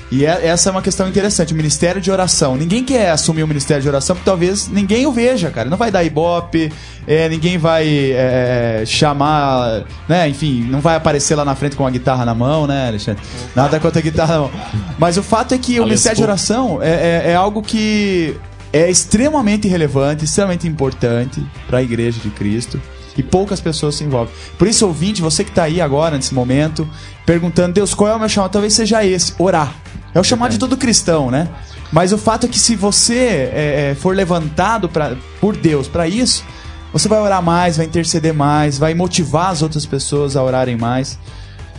E 0.10 0.26
é- 0.26 0.48
essa 0.48 0.70
é 0.70 0.72
uma 0.72 0.82
questão 0.82 1.08
interessante. 1.08 1.54
O 1.54 1.56
Ministério 1.56 2.02
de 2.02 2.10
Oração. 2.10 2.56
Ninguém 2.56 2.84
quer 2.84 3.12
assumir 3.12 3.44
o 3.44 3.48
Ministério 3.48 3.84
de 3.84 3.88
Oração 3.90 4.16
porque 4.16 4.26
talvez 4.30 4.68
ninguém 4.70 5.06
o 5.06 5.12
veja, 5.12 5.52
cara. 5.52 5.70
Não 5.70 5.78
vai 5.78 5.92
dar 5.92 6.04
ibope, 6.04 6.72
é, 7.06 7.28
ninguém 7.30 7.58
vai 7.58 7.86
é, 8.14 8.84
chamar, 8.86 9.84
né? 10.10 10.28
Enfim, 10.30 10.66
não 10.70 10.80
vai 10.82 10.96
aparecer 10.96 11.36
lá 11.36 11.44
na 11.46 11.56
frente 11.56 11.76
com 11.76 11.86
a 11.86 11.90
guitarra 11.92 12.26
na 12.26 12.34
mão, 12.34 12.66
né, 12.66 12.88
Alexandre? 12.88 13.22
Nada 13.56 13.80
contra 13.80 14.00
a 14.00 14.02
guitarra 14.02 14.34
na 14.36 14.40
mão. 14.42 14.52
Mas 14.98 15.18
o 15.18 15.22
fato 15.24 15.54
é 15.54 15.58
que 15.58 15.80
o 15.80 15.84
Ministério 15.84 16.18
de. 16.18 16.24
Oração 16.24 16.82
é, 16.82 16.90
é- 16.90 17.32
é 17.32 17.36
algo 17.36 17.62
que 17.62 18.36
é 18.74 18.90
extremamente 18.90 19.68
relevante, 19.68 20.26
extremamente 20.26 20.68
importante 20.68 21.44
para 21.68 21.80
a 21.80 21.84
Igreja 21.84 22.20
de 22.22 22.30
Cristo. 22.30 22.82
E 23.18 23.24
poucas 23.24 23.60
pessoas 23.60 23.96
se 23.96 24.04
envolvem. 24.04 24.32
Por 24.60 24.68
isso, 24.68 24.86
ouvinte, 24.86 25.24
você 25.24 25.44
que 25.44 25.50
está 25.50 25.64
aí 25.64 25.82
agora, 25.82 26.16
nesse 26.16 26.36
momento, 26.36 26.88
perguntando, 27.26 27.74
Deus, 27.74 27.92
qual 27.96 28.12
é 28.12 28.16
o 28.16 28.20
meu 28.20 28.30
chamado? 28.30 28.52
Talvez 28.52 28.74
seja 28.74 29.04
esse, 29.04 29.34
orar. 29.40 29.74
É 30.14 30.20
o 30.20 30.24
chamado 30.24 30.52
de 30.52 30.60
todo 30.60 30.78
cristão, 30.78 31.32
né? 31.32 31.48
Mas 31.92 32.14
o 32.14 32.18
fato 32.20 32.46
é 32.46 32.50
que 32.50 32.60
se 32.60 32.76
você 32.76 33.16
é, 33.16 33.90
é, 33.92 33.96
for 33.96 34.16
levantado 34.16 34.88
pra, 34.88 35.16
por 35.42 35.58
Deus 35.58 35.88
para 35.88 36.08
isso, 36.08 36.46
você 36.94 37.08
vai 37.08 37.20
orar 37.20 37.42
mais, 37.42 37.78
vai 37.78 37.88
interceder 37.88 38.36
mais, 38.36 38.78
vai 38.78 38.94
motivar 38.94 39.50
as 39.50 39.64
outras 39.64 39.84
pessoas 39.84 40.36
a 40.36 40.44
orarem 40.44 40.78
mais. 40.78 41.18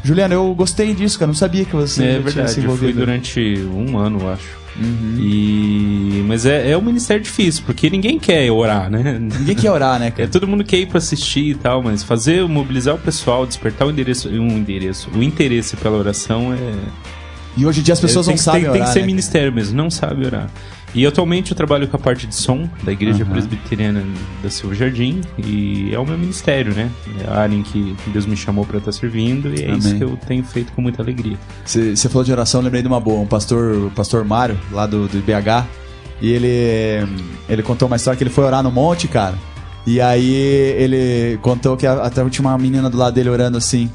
Juliano, 0.02 0.34
eu 0.34 0.54
gostei 0.56 0.92
disso, 0.92 1.20
cara. 1.20 1.28
Não 1.28 1.34
sabia 1.36 1.64
que 1.64 1.74
você 1.76 2.02
É 2.02 2.06
já 2.06 2.10
tinha 2.14 2.22
verdade, 2.22 2.50
se 2.50 2.58
eu 2.58 2.64
fui 2.64 2.64
envolvido. 2.64 2.98
durante 2.98 3.68
um 3.72 3.96
ano, 3.96 4.18
eu 4.22 4.28
acho. 4.80 5.20
E... 5.20 6.24
Mas 6.26 6.44
é, 6.46 6.70
é 6.70 6.76
um 6.78 6.82
ministério 6.82 7.22
difícil, 7.22 7.62
porque 7.64 7.88
ninguém 7.88 8.18
quer 8.18 8.50
orar, 8.50 8.90
né? 8.90 9.18
Ninguém 9.18 9.54
quer 9.54 9.70
orar, 9.70 9.98
né, 9.98 10.08
É, 10.08 10.10
cara? 10.10 10.28
todo 10.28 10.46
mundo 10.46 10.62
quer 10.62 10.76
ir 10.78 10.86
pra 10.86 10.98
assistir 10.98 11.50
e 11.50 11.54
tal, 11.54 11.82
mas 11.82 12.02
fazer, 12.02 12.46
mobilizar 12.46 12.94
o 12.94 12.98
pessoal, 12.98 13.46
despertar 13.46 13.86
o 13.86 13.90
endereço, 13.90 14.28
um 14.28 14.48
endereço, 14.48 15.10
o 15.14 15.22
interesse 15.22 15.76
pela 15.76 15.96
oração 15.96 16.52
é... 16.52 16.74
E 17.56 17.66
hoje 17.66 17.80
em 17.80 17.82
dia 17.82 17.94
as 17.94 18.00
pessoas 18.00 18.28
é, 18.28 18.30
tem 18.30 18.36
não 18.36 18.42
sabem 18.42 18.60
tem, 18.60 18.70
orar, 18.70 18.78
tem 18.78 18.86
que 18.86 18.92
ser 18.92 19.00
né? 19.00 19.06
ministério 19.06 19.52
mesmo, 19.52 19.76
não 19.76 19.90
sabe 19.90 20.24
orar. 20.24 20.48
E 20.94 21.06
atualmente 21.06 21.50
eu 21.50 21.56
trabalho 21.56 21.86
com 21.86 21.96
a 21.96 22.00
parte 22.00 22.26
de 22.26 22.34
som 22.34 22.68
da 22.82 22.90
Igreja 22.92 23.22
Aham. 23.22 23.32
Presbiteriana 23.32 24.04
da 24.42 24.48
Silva 24.48 24.74
Jardim 24.74 25.20
e 25.36 25.94
é 25.94 25.98
o 25.98 26.06
meu 26.06 26.16
ministério, 26.16 26.74
né? 26.74 26.90
É 27.20 27.30
a 27.30 27.40
área 27.40 27.54
em 27.54 27.62
que 27.62 27.94
Deus 28.06 28.24
me 28.24 28.36
chamou 28.36 28.64
pra 28.64 28.78
estar 28.78 28.92
servindo 28.92 29.54
e 29.54 29.64
é 29.64 29.70
isso 29.72 29.88
Amém. 29.88 29.98
que 29.98 30.04
eu 30.04 30.18
tenho 30.26 30.42
feito 30.42 30.72
com 30.72 30.80
muita 30.80 31.02
alegria. 31.02 31.36
Você 31.64 31.94
falou 32.08 32.24
de 32.24 32.32
oração, 32.32 32.60
eu 32.60 32.64
lembrei 32.64 32.82
de 32.82 32.88
uma 32.88 33.00
boa. 33.00 33.20
Um 33.20 33.26
pastor, 33.26 33.86
o 33.86 33.90
pastor 33.90 34.24
Mário, 34.24 34.58
lá 34.72 34.86
do, 34.86 35.06
do 35.06 35.18
IBH, 35.18 35.66
e 36.20 36.32
ele, 36.32 37.06
ele 37.48 37.62
contou 37.62 37.86
uma 37.86 37.96
história 37.96 38.16
que 38.16 38.24
ele 38.24 38.30
foi 38.30 38.44
orar 38.44 38.62
no 38.62 38.70
monte, 38.70 39.06
cara. 39.06 39.34
E 39.86 40.00
aí 40.00 40.34
ele 40.34 41.38
contou 41.42 41.76
que 41.76 41.86
até 41.86 42.28
tinha 42.28 42.46
uma 42.46 42.58
menina 42.58 42.90
do 42.90 42.96
lado 42.96 43.14
dele 43.14 43.28
orando 43.28 43.56
assim: 43.56 43.90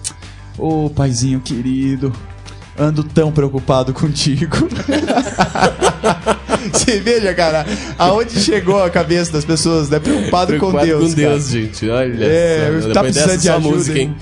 Ô 0.58 0.90
paizinho 0.90 1.40
querido, 1.40 2.14
ando 2.78 3.04
tão 3.04 3.32
preocupado 3.32 3.94
contigo. 3.96 4.58
Você 6.72 7.00
veja, 7.00 7.34
cara, 7.34 7.66
aonde 7.98 8.40
chegou 8.40 8.82
a 8.84 8.90
cabeça 8.90 9.32
das 9.32 9.44
pessoas, 9.46 9.90
né? 9.90 10.00
Preocupado, 10.00 10.54
com 10.54 10.72
Preocupado 10.72 10.86
Deus. 10.86 11.10
com 11.10 11.16
Deus, 11.16 11.50
gente. 11.50 11.90
Olha 11.90 12.24
É, 12.26 12.80
só. 12.82 12.88
tá 12.90 12.94
Depois 13.02 13.14
precisando 13.14 13.42
de 13.42 13.50
ajuda, 13.50 13.68
música, 13.76 14.00
hein? 14.00 14.16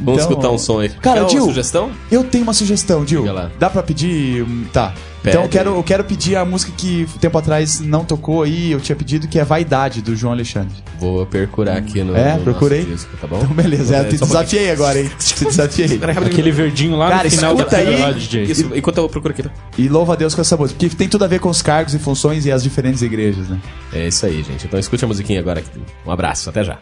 Vamos 0.00 0.22
Então, 0.22 0.30
escutar 0.30 0.50
um 0.50 0.58
som 0.58 0.80
aí. 0.80 0.88
Cara, 0.88 1.24
Dil, 1.24 1.44
sugestão? 1.44 1.90
Eu 2.10 2.22
tenho 2.24 2.44
uma 2.44 2.52
sugestão, 2.54 3.04
Dil. 3.04 3.24
Dá 3.58 3.68
pra 3.70 3.82
pedir? 3.82 4.42
Hum, 4.42 4.64
Tá. 4.72 4.92
Pede. 5.22 5.36
Então 5.36 5.42
eu 5.42 5.48
quero, 5.48 5.70
eu 5.76 5.82
quero 5.82 6.04
pedir 6.04 6.36
a 6.36 6.44
música 6.44 6.72
que 6.76 7.06
um 7.14 7.18
tempo 7.18 7.36
atrás 7.36 7.80
não 7.80 8.04
tocou 8.04 8.42
aí, 8.42 8.70
eu 8.72 8.80
tinha 8.80 8.94
pedido, 8.94 9.26
que 9.26 9.38
é 9.38 9.44
Vaidade, 9.44 10.00
do 10.00 10.14
João 10.14 10.32
Alexandre. 10.32 10.74
Vou 11.00 11.26
procurar 11.26 11.76
aqui 11.76 12.02
no, 12.02 12.16
É, 12.16 12.34
no 12.36 12.42
procurei. 12.44 12.80
nosso 12.80 12.92
disco, 12.92 13.16
tá 13.20 13.26
bom? 13.26 13.38
Então, 13.42 13.54
beleza, 13.54 13.96
é, 13.96 14.04
te 14.04 14.16
desafiei 14.16 14.70
agora, 14.70 15.00
hein? 15.00 15.10
Te 15.18 15.44
desafiei. 15.44 15.98
Aquele 16.26 16.52
verdinho 16.52 16.96
lá 16.96 17.10
Cara, 17.10 17.24
no 17.24 17.30
final 17.30 17.54
da 17.54 17.62
escuta 17.62 17.76
aí. 17.78 18.00
lá, 18.00 18.10
DJ. 18.12 18.44
Isso, 18.44 18.70
enquanto 18.74 18.98
eu 18.98 19.08
procuro 19.08 19.32
aqui. 19.32 19.44
E 19.76 19.88
louva 19.88 20.12
a 20.12 20.16
Deus 20.16 20.34
com 20.34 20.40
essa 20.40 20.56
música, 20.56 20.78
porque 20.78 20.94
tem 20.96 21.08
tudo 21.08 21.24
a 21.24 21.28
ver 21.28 21.40
com 21.40 21.48
os 21.48 21.62
cargos 21.62 21.94
e 21.94 21.98
funções 21.98 22.46
e 22.46 22.52
as 22.52 22.62
diferentes 22.62 23.02
igrejas, 23.02 23.48
né? 23.48 23.58
É 23.92 24.08
isso 24.08 24.24
aí, 24.24 24.42
gente. 24.42 24.66
Então 24.66 24.78
escute 24.78 25.04
a 25.04 25.08
musiquinha 25.08 25.40
agora. 25.40 25.62
Um 26.06 26.10
abraço, 26.10 26.48
até 26.50 26.62
já. 26.64 26.78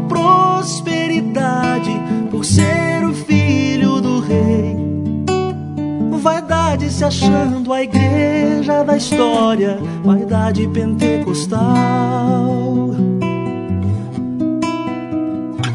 Prosperidade 0.00 1.90
por 2.30 2.44
ser 2.44 3.04
o 3.04 3.12
filho 3.12 4.00
do 4.00 4.20
rei. 4.20 4.80
Vaidade 6.22 6.90
se 6.90 7.02
achando 7.02 7.72
a 7.72 7.82
igreja 7.82 8.84
da 8.84 8.94
história, 8.94 9.78
vaidade 10.04 10.68
pentecostal. 10.68 12.90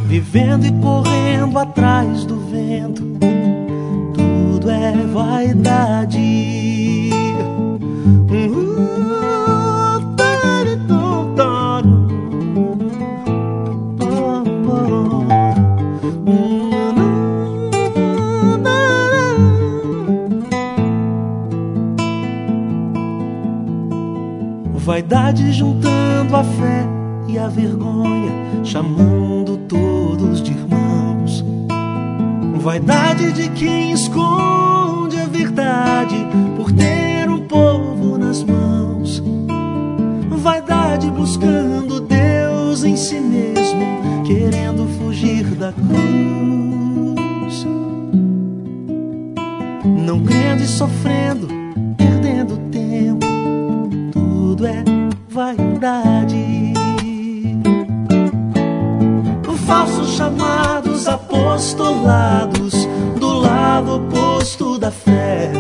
Vivendo 0.06 0.68
e 0.68 0.72
correndo 0.74 1.58
atrás 1.58 2.26
do 2.26 2.40
vento, 2.42 3.02
tudo 4.14 4.70
é 4.70 4.92
vaidade. 5.08 6.15
Vaidade 24.86 25.52
juntando 25.52 26.36
a 26.36 26.44
fé 26.44 26.86
e 27.28 27.40
a 27.40 27.48
vergonha, 27.48 28.32
chamando 28.64 29.58
todos 29.68 30.44
de 30.44 30.52
irmãos. 30.52 31.44
Vaidade 32.62 33.34
de 33.34 33.50
quem 33.50 33.94
esconde 33.94 35.20
a 35.20 35.26
verdade 35.26 36.16
por 36.56 36.72
ter 36.72 37.28
um 37.28 37.48
povo 37.48 38.16
nas 38.20 38.44
mãos. 38.44 39.24
Vaidade 40.30 41.10
buscando 41.10 42.00
Deus 42.02 42.84
em 42.84 42.96
si 42.96 43.20
mesmo, 43.20 44.24
querendo 44.24 44.88
fugir 45.00 45.46
da 45.56 45.74
cruz. 45.74 47.66
Não 50.06 50.20
crendo 50.24 50.62
e 50.62 50.68
sofrendo, 50.68 51.45
vaidade 55.86 56.74
falsos 59.68 60.16
chamados 60.16 61.08
apostolados 61.08 62.88
do 63.20 63.40
lado 63.40 63.96
oposto 63.96 64.78
da 64.78 64.92
fé. 64.92 65.52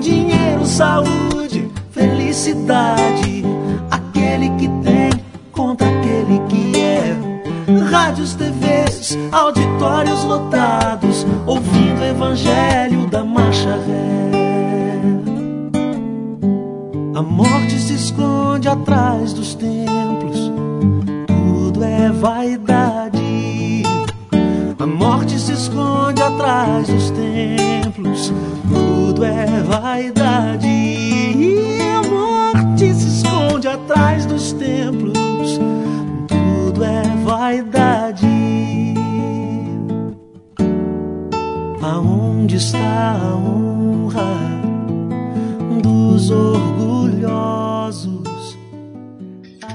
Dinheiro, 0.00 0.64
saúde, 0.64 1.70
felicidade, 1.90 3.44
aquele 3.90 4.48
que 4.56 4.68
tem 4.82 5.10
contra 5.52 5.86
aquele 5.88 6.38
que 6.48 6.78
é. 6.78 7.16
Rádios, 7.90 8.34
TVs, 8.34 9.18
auditórios 9.30 10.24
lotados, 10.24 11.26
ouvindo 11.46 12.00
o 12.00 12.04
evangelho 12.04 13.06
da 13.08 13.22
marcha 13.22 13.76
ré. 13.86 15.00
A 17.14 17.22
morte 17.22 17.78
se 17.78 17.94
esconde 17.94 18.39
esconde 18.60 18.68
atrás 18.68 19.32
dos 19.32 19.54
templos. 19.54 20.52
Tudo 21.26 21.82
é 21.82 22.10
vaidade. 22.10 23.82
A 24.78 24.86
morte 24.86 25.38
se 25.38 25.52
esconde 25.52 26.22
atrás 26.22 26.88
dos 26.88 27.10
templos. 27.10 28.32
Tudo 28.68 29.24
é 29.24 29.62
vaidade. 29.62 30.66
E 30.66 31.80
a 31.80 32.02
morte 32.02 32.92
se 32.92 33.22
esconde 33.22 33.66
atrás 33.68 34.26
dos 34.26 34.52
templos. 34.52 35.58
Tudo 36.28 36.84
é 36.84 37.02
vaidade. 37.24 38.26
Aonde 41.80 42.56
está 42.56 43.16
a 43.22 43.36
honra 43.36 44.36
dos 45.82 46.30
orgulhosos? 46.30 47.69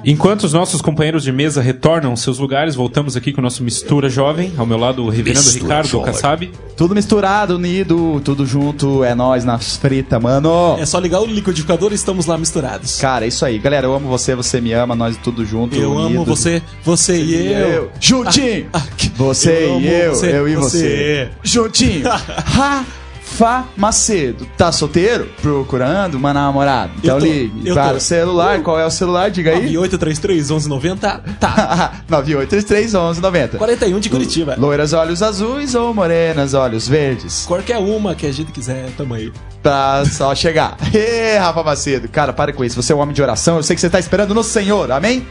Enquanto 0.05 0.43
os 0.43 0.53
nossos 0.53 0.81
companheiros 0.81 1.23
de 1.23 1.31
mesa 1.31 1.61
retornam 1.61 2.11
aos 2.11 2.21
seus 2.21 2.37
lugares, 2.37 2.75
voltamos 2.75 3.17
aqui 3.17 3.33
com 3.33 3.41
o 3.41 3.43
nosso 3.43 3.63
Mistura 3.63 4.07
Jovem. 4.09 4.53
Ao 4.55 4.65
meu 4.65 4.77
lado, 4.77 5.03
o 5.03 5.09
reverendo 5.09 5.43
Mistura 5.43 5.63
Ricardo 5.63 5.87
Jovem. 5.87 6.13
Kassab. 6.13 6.51
Tudo 6.77 6.93
misturado, 6.93 7.55
unido, 7.55 8.21
tudo 8.23 8.45
junto, 8.45 9.03
é 9.03 9.15
nós 9.15 9.43
na 9.43 9.57
frita, 9.57 10.19
mano. 10.19 10.75
É 10.79 10.85
só 10.85 10.99
ligar 10.99 11.21
o 11.21 11.25
liquidificador 11.25 11.91
e 11.91 11.95
estamos 11.95 12.25
lá 12.27 12.37
misturados. 12.37 12.99
Cara, 12.99 13.25
é 13.25 13.29
isso 13.29 13.43
aí. 13.45 13.57
Galera, 13.57 13.87
eu 13.87 13.95
amo 13.95 14.07
você, 14.07 14.35
você 14.35 14.61
me 14.61 14.73
ama, 14.73 14.95
nós 14.95 15.17
tudo 15.17 15.43
junto. 15.45 15.75
Eu 15.75 15.97
amo 15.97 16.07
unido. 16.07 16.25
você, 16.25 16.61
você 16.83 17.17
e 17.21 17.51
eu. 17.53 17.89
Juntinho! 17.99 18.67
Ah, 18.73 18.81
que- 18.95 19.09
Você 19.15 19.49
eu 19.51 19.75
amo 19.75 19.81
e 19.81 19.87
eu, 19.89 20.13
você, 20.15 20.31
eu 20.37 20.47
e 20.49 20.55
você. 20.55 20.77
você. 20.77 21.29
Juntinho! 21.43 22.03
Rafa 23.35 23.65
Macedo, 23.75 24.47
tá 24.57 24.71
solteiro? 24.71 25.29
Procurando 25.41 26.15
uma 26.15 26.33
namorada? 26.33 26.93
Então 27.03 27.19
tô, 27.19 27.25
ligue 27.25 27.73
para 27.73 27.97
o 27.97 27.99
celular. 27.99 28.61
Qual 28.61 28.79
é 28.79 28.85
o 28.85 28.89
celular? 28.89 29.29
Diga 29.29 29.51
aí. 29.51 29.73
9833 29.73 30.49
1190, 30.51 31.23
tá. 31.37 31.91
9833 32.07 32.93
1190. 32.93 33.57
41 33.57 33.99
de 33.99 34.09
Curitiba. 34.09 34.55
Loiras 34.57 34.93
olhos 34.93 35.21
azuis 35.21 35.75
ou 35.75 35.93
morenas 35.93 36.53
olhos 36.53 36.87
verdes? 36.87 37.45
Qualquer 37.45 37.77
uma 37.77 38.15
que 38.15 38.25
a 38.25 38.31
gente 38.31 38.53
quiser, 38.53 38.89
tamo 38.95 39.13
aí. 39.13 39.33
Pra 39.61 40.05
só 40.05 40.33
chegar. 40.33 40.77
Ê, 40.95 41.37
Rafa 41.37 41.61
Macedo. 41.61 42.07
Cara, 42.07 42.31
para 42.31 42.53
com 42.53 42.63
isso. 42.63 42.81
Você 42.81 42.93
é 42.93 42.95
um 42.95 42.99
homem 42.99 43.13
de 43.13 43.21
oração. 43.21 43.57
Eu 43.57 43.63
sei 43.63 43.75
que 43.75 43.81
você 43.81 43.89
tá 43.89 43.99
esperando 43.99 44.33
no 44.33 44.45
Senhor. 44.45 44.89
Amém? 44.93 45.27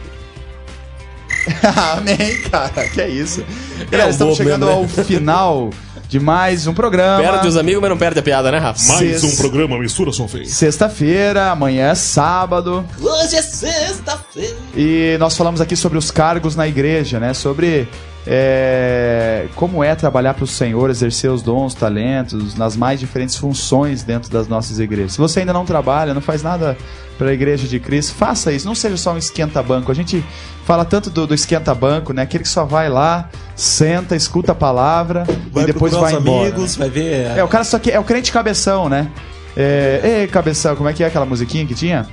Amém, 1.97 2.39
cara. 2.51 2.87
Que 2.87 3.01
é 3.01 3.09
isso. 3.09 3.43
Galera, 3.89 4.09
um 4.09 4.11
estamos 4.11 4.37
chegando 4.37 4.67
mesmo, 4.67 4.81
ao 4.81 4.87
final 4.87 5.71
de 6.15 6.19
mais 6.19 6.65
um 6.65 6.73
programa. 6.73 7.21
Perde 7.21 7.47
os 7.49 7.57
amigos, 7.57 7.81
mas 7.81 7.89
não 7.89 7.97
perde 7.97 8.19
a 8.19 8.23
piada, 8.23 8.49
né, 8.49 8.57
Rafa? 8.57 8.93
Mais 8.93 9.21
um 9.21 9.35
programa 9.35 9.77
Mistura 9.77 10.11
Feio. 10.13 10.45
Sexta-feira, 10.45 11.51
amanhã 11.51 11.89
é 11.89 11.95
sábado. 11.95 12.85
Hoje 13.01 13.35
é 13.35 13.41
sexta-feira. 13.41 14.55
E 14.77 15.17
nós 15.19 15.35
falamos 15.35 15.59
aqui 15.59 15.75
sobre 15.75 15.97
os 15.97 16.11
cargos 16.11 16.55
na 16.55 16.65
igreja, 16.65 17.19
né? 17.19 17.33
Sobre 17.33 17.89
é, 18.25 19.47
como 19.55 19.83
é 19.83 19.93
trabalhar 19.93 20.33
para 20.35 20.45
o 20.45 20.47
Senhor, 20.47 20.89
exercer 20.89 21.29
os 21.29 21.41
dons, 21.41 21.73
talentos, 21.73 22.55
nas 22.55 22.77
mais 22.77 22.97
diferentes 22.97 23.35
funções 23.35 24.01
dentro 24.01 24.31
das 24.31 24.47
nossas 24.47 24.79
igrejas. 24.79 25.13
Se 25.13 25.17
você 25.17 25.41
ainda 25.41 25.51
não 25.51 25.65
trabalha, 25.65 26.13
não 26.13 26.21
faz 26.21 26.41
nada 26.41 26.77
para 27.17 27.29
a 27.29 27.33
igreja 27.33 27.67
de 27.67 27.77
Cristo, 27.77 28.15
faça 28.15 28.53
isso. 28.53 28.65
Não 28.65 28.75
seja 28.75 28.95
só 28.95 29.13
um 29.13 29.17
esquenta-banco. 29.17 29.91
A 29.91 29.95
gente 29.95 30.23
fala 30.65 30.85
tanto 30.85 31.09
do, 31.09 31.27
do 31.27 31.33
esquenta-banco, 31.33 32.13
né? 32.13 32.21
Aquele 32.21 32.43
que 32.43 32.49
só 32.49 32.63
vai 32.63 32.87
lá, 32.87 33.29
senta, 33.55 34.15
escuta 34.15 34.51
a 34.51 34.55
palavra 34.55 35.25
Vai 35.51 35.63
e 35.63 35.67
depois 35.67 35.93
vai 35.93 36.13
embora. 36.13 36.49
amigos, 36.49 36.75
vai 36.75 36.89
ver. 36.89 37.37
É, 37.37 37.43
o 37.43 37.47
cara 37.47 37.63
só 37.63 37.79
que 37.79 37.89
é 37.91 37.99
o 37.99 38.03
crente 38.03 38.31
cabeção, 38.31 38.89
né? 38.89 39.09
É, 39.55 40.01
ei, 40.21 40.27
cabeção, 40.27 40.75
como 40.75 40.89
é 40.89 40.93
que 40.93 41.03
é 41.03 41.07
aquela 41.07 41.25
musiquinha 41.25 41.65
que 41.65 41.73
tinha? 41.73 42.05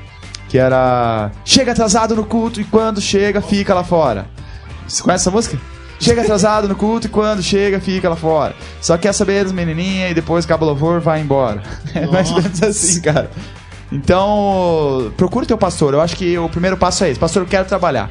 Que 0.49 0.59
era 0.59 1.31
chega 1.45 1.73
atrasado 1.73 2.15
no 2.15 2.25
culto 2.25 2.61
e 2.61 2.65
quando 2.65 3.01
chega 3.01 3.41
fica 3.41 3.75
lá 3.75 3.83
fora. 3.83 4.27
Você 4.87 5.03
conhece 5.03 5.23
essa 5.23 5.31
música? 5.31 5.59
Chega 5.99 6.23
atrasado 6.23 6.69
no 6.69 6.75
culto 6.75 7.07
e 7.07 7.11
quando 7.11 7.43
chega 7.43 7.79
fica 7.81 8.09
lá 8.09 8.17
fora. 8.17 8.55
Só 8.81 8.97
quer 8.99 9.13
saber 9.13 9.45
das 9.45 9.53
menininhas 9.53 10.11
e 10.11 10.15
depois 10.15 10.45
acaba 10.45 10.65
o 10.65 10.69
louvor 10.69 11.01
vai 11.01 11.21
embora. 11.21 11.63
É 11.95 12.07
mais 12.07 12.31
ou 12.31 12.43
menos 12.43 12.63
assim, 12.63 13.01
cara. 13.01 13.31
Então, 13.91 15.13
procura 15.17 15.45
o 15.45 15.47
teu 15.47 15.59
pastor. 15.59 15.95
Eu 15.95 16.01
acho 16.01 16.17
que 16.17 16.37
o 16.39 16.49
primeiro 16.49 16.77
passo 16.77 17.05
é 17.05 17.11
esse. 17.11 17.21
Pastor, 17.21 17.43
eu 17.43 17.47
quero 17.47 17.67
trabalhar. 17.67 18.11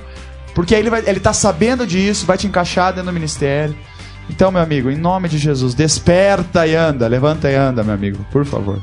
Porque 0.54 0.76
aí 0.76 0.82
ele, 0.82 0.90
vai, 0.90 1.04
ele 1.06 1.20
tá 1.20 1.34
sabendo 1.34 1.86
disso, 1.88 2.26
vai 2.26 2.38
te 2.38 2.48
encaixar 2.48 2.94
dentro 2.94 3.10
do 3.10 3.14
ministério. 3.14 3.76
Então, 4.30 4.52
meu 4.52 4.62
amigo, 4.62 4.90
em 4.90 4.98
nome 4.98 5.28
de 5.28 5.38
Jesus, 5.38 5.74
desperta 5.74 6.66
e 6.66 6.76
anda, 6.76 7.08
levanta 7.08 7.50
e 7.50 7.56
anda, 7.56 7.84
meu 7.84 7.94
amigo, 7.94 8.26
por 8.32 8.46
favor. 8.46 8.82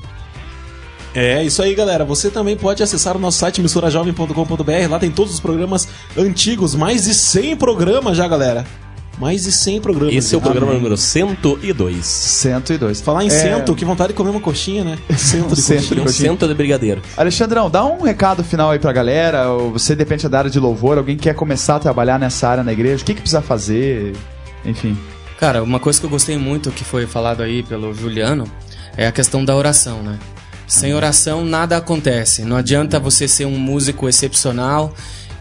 É, 1.14 1.42
isso 1.42 1.62
aí, 1.62 1.74
galera. 1.74 2.04
Você 2.04 2.30
também 2.30 2.56
pode 2.56 2.82
acessar 2.82 3.16
o 3.16 3.18
nosso 3.18 3.38
site 3.38 3.62
misturajovem.com.br. 3.62 4.90
Lá 4.90 4.98
tem 4.98 5.10
todos 5.10 5.34
os 5.34 5.40
programas 5.40 5.88
antigos, 6.16 6.74
mais 6.74 7.04
de 7.04 7.14
100 7.14 7.56
programas 7.56 8.16
já, 8.16 8.28
galera. 8.28 8.64
Mais 9.20 9.42
de 9.42 9.50
100 9.52 9.80
programas. 9.80 10.14
Esse 10.14 10.34
é 10.34 10.38
o 10.38 10.40
programa 10.40 10.66
Amém. 10.68 10.78
número 10.78 10.96
102. 10.96 12.06
102. 12.06 13.00
Falar 13.00 13.24
em 13.24 13.26
É, 13.26 13.30
cento, 13.30 13.74
que 13.74 13.84
vontade 13.84 14.08
de 14.08 14.14
comer 14.14 14.30
uma 14.30 14.40
coxinha, 14.40 14.84
né? 14.84 14.98
Cento 15.16 15.54
de 15.54 15.60
Cento. 15.60 15.88
coxinha. 15.88 16.02
Um 16.04 16.08
cento 16.08 16.46
de 16.46 16.54
brigadeiro. 16.54 17.02
Alexandrão, 17.16 17.68
dá 17.68 17.84
um 17.84 18.00
recado 18.02 18.44
final 18.44 18.70
aí 18.70 18.78
pra 18.78 18.92
galera. 18.92 19.48
ou 19.50 19.72
Você 19.72 19.96
depende 19.96 20.28
da 20.28 20.38
área 20.38 20.50
de 20.50 20.60
louvor, 20.60 20.98
alguém 20.98 21.16
quer 21.16 21.34
começar 21.34 21.76
a 21.76 21.78
trabalhar 21.80 22.18
nessa 22.18 22.48
área 22.48 22.62
na 22.62 22.72
igreja, 22.72 23.02
o 23.02 23.06
que, 23.06 23.14
que 23.14 23.20
precisa 23.20 23.42
fazer? 23.42 24.12
Enfim. 24.64 24.96
Cara, 25.40 25.62
uma 25.62 25.80
coisa 25.80 25.98
que 26.00 26.06
eu 26.06 26.10
gostei 26.10 26.36
muito 26.38 26.70
que 26.70 26.84
foi 26.84 27.06
falado 27.06 27.42
aí 27.42 27.62
pelo 27.62 27.92
Juliano 27.94 28.44
é 28.96 29.06
a 29.06 29.12
questão 29.12 29.44
da 29.44 29.54
oração, 29.56 30.02
né? 30.02 30.18
Sem 30.66 30.94
oração 30.94 31.44
nada 31.44 31.76
acontece. 31.76 32.42
Não 32.42 32.56
adianta 32.56 33.00
você 33.00 33.26
ser 33.26 33.46
um 33.46 33.58
músico 33.58 34.08
excepcional 34.08 34.92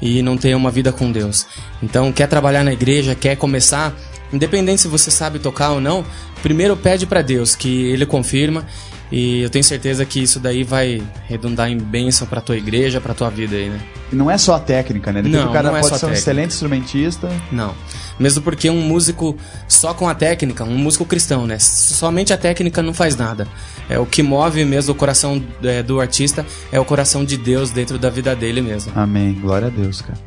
e 0.02 0.22
não 0.22 0.38
ter 0.38 0.56
uma 0.56 0.72
vida 0.72 0.92
com 0.92 1.12
Deus. 1.12 1.46
Então, 1.82 2.12
quer 2.12 2.28
trabalhar 2.28 2.64
na 2.64 2.74
igreja, 2.74 3.16
quer 3.16 3.36
começar, 3.36 3.96
independente 4.32 4.82
se 4.82 4.88
você 4.88 5.10
sabe 5.10 5.40
tocar 5.40 5.72
ou 5.72 5.82
não, 5.82 6.06
primeiro 6.42 6.76
pede 6.78 7.06
pra 7.06 7.22
Deus 7.22 7.56
que 7.56 7.88
ele 7.88 8.06
confirma 8.06 8.66
e 9.12 9.42
eu 9.42 9.50
tenho 9.50 9.64
certeza 9.64 10.06
que 10.06 10.22
isso 10.22 10.40
daí 10.40 10.64
vai 10.64 11.02
redundar 11.28 11.70
em 11.70 11.78
bênção 11.78 12.28
pra 12.28 12.42
tua 12.42 12.58
igreja, 12.58 13.00
pra 13.00 13.14
tua 13.14 13.30
vida 13.30 13.56
aí, 13.56 13.70
né? 13.70 13.80
E 14.12 14.16
não 14.16 14.30
é 14.30 14.38
só 14.38 14.56
a 14.56 14.60
técnica, 14.60 15.12
né? 15.14 15.22
Depois 15.22 15.42
Não, 15.42 15.50
o 15.50 15.54
cara 15.54 15.70
não 15.70 15.78
é 15.78 15.82
pode 15.82 15.94
só 15.94 15.98
ser 15.98 16.06
um 16.06 16.10
técnica. 16.10 16.20
excelente 16.20 16.52
instrumentista. 16.52 17.30
Não. 17.52 17.74
Mesmo 18.20 18.42
porque 18.42 18.70
um 18.70 18.82
músico 18.82 19.36
só 19.68 19.94
com 19.94 20.08
a 20.08 20.16
técnica, 20.16 20.64
um 20.64 20.78
músico 20.78 21.06
cristão, 21.06 21.46
né? 21.46 21.60
Somente 21.60 22.34
a 22.34 22.38
técnica 22.38 22.82
não 22.82 22.94
faz 22.94 23.16
nada. 23.16 23.48
É 23.90 24.00
o 24.00 24.06
que 24.06 24.24
move 24.24 24.66
mesmo 24.66 24.94
o 24.94 24.96
coração 24.96 25.42
é, 25.64 25.82
do 25.84 26.00
artista 26.02 26.46
é 26.72 26.80
o 26.80 26.86
coração 26.86 27.24
de 27.24 27.38
Deus 27.38 27.72
dentro 27.72 27.98
da 27.98 28.10
vida 28.10 28.36
dele 28.36 28.62
mesmo. 28.62 28.92
Amém. 28.96 29.34
Glória 29.34 29.68
a 29.68 29.72
Deus, 29.72 30.02
cara. 30.02 30.20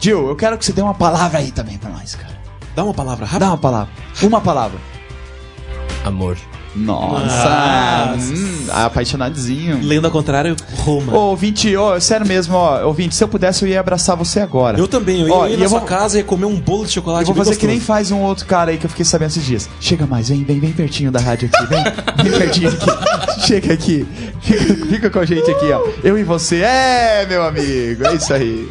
Gil, 0.00 0.28
eu 0.28 0.36
quero 0.36 0.58
que 0.58 0.64
você 0.64 0.72
dê 0.72 0.82
uma 0.82 0.94
palavra 0.94 1.38
aí 1.38 1.50
também 1.50 1.78
pra 1.78 1.90
nós, 1.90 2.14
cara. 2.14 2.34
Dá 2.74 2.82
uma 2.82 2.94
palavra 2.94 3.24
rápida. 3.24 3.46
Dá 3.46 3.50
uma 3.52 3.58
palavra. 3.58 3.92
Uma 4.22 4.40
palavra. 4.40 4.78
Amor. 6.04 6.36
Nossa. 6.74 8.14
Hum, 8.18 8.66
apaixonadinho. 8.70 9.80
Lendo 9.82 10.06
ao 10.06 10.10
contrário, 10.10 10.56
Roma. 10.78 11.12
Ô, 11.14 11.30
ouvinte, 11.30 11.74
ó, 11.76 11.98
sério 12.00 12.26
mesmo, 12.26 12.54
ó, 12.56 12.84
ouvinte, 12.86 13.14
se 13.14 13.22
eu 13.22 13.28
pudesse 13.28 13.64
eu 13.64 13.68
ia 13.68 13.80
abraçar 13.80 14.16
você 14.16 14.40
agora. 14.40 14.78
Eu 14.78 14.88
também, 14.88 15.20
eu 15.20 15.28
ia, 15.28 15.34
Ó, 15.34 15.46
ir 15.46 15.56
na 15.56 15.64
eu 15.64 15.68
sua 15.68 15.78
vou- 15.80 15.88
casa 15.88 16.16
e 16.16 16.20
ia 16.20 16.24
comer 16.24 16.46
um 16.46 16.58
bolo 16.60 16.84
de 16.86 16.92
chocolate 16.92 17.28
Eu 17.28 17.34
vou 17.34 17.44
fazer 17.44 17.56
que 17.56 17.66
nem 17.66 17.76
gostoso. 17.76 17.86
faz 17.98 18.10
um 18.10 18.20
outro 18.20 18.46
cara 18.46 18.70
aí 18.70 18.78
que 18.78 18.86
eu 18.86 18.90
fiquei 18.90 19.04
sabendo 19.04 19.28
esses 19.30 19.44
dias. 19.44 19.68
Chega 19.80 20.06
mais, 20.06 20.28
vem, 20.28 20.42
vem, 20.44 20.58
vem 20.60 20.72
pertinho 20.72 21.10
da 21.12 21.20
rádio 21.20 21.48
aqui, 21.52 21.66
vem, 21.66 21.84
vem 22.30 22.38
pertinho 22.38 22.68
aqui. 22.70 22.86
Chega 23.46 23.74
aqui, 23.74 24.06
fica, 24.40 24.86
fica 24.86 25.10
com 25.10 25.18
a 25.18 25.24
gente 25.26 25.50
aqui, 25.50 25.70
ó. 25.72 25.82
Eu 26.02 26.18
e 26.18 26.24
você, 26.24 26.56
é, 26.62 27.26
meu 27.28 27.42
amigo, 27.44 28.06
é 28.06 28.14
isso 28.14 28.32
aí. 28.32 28.68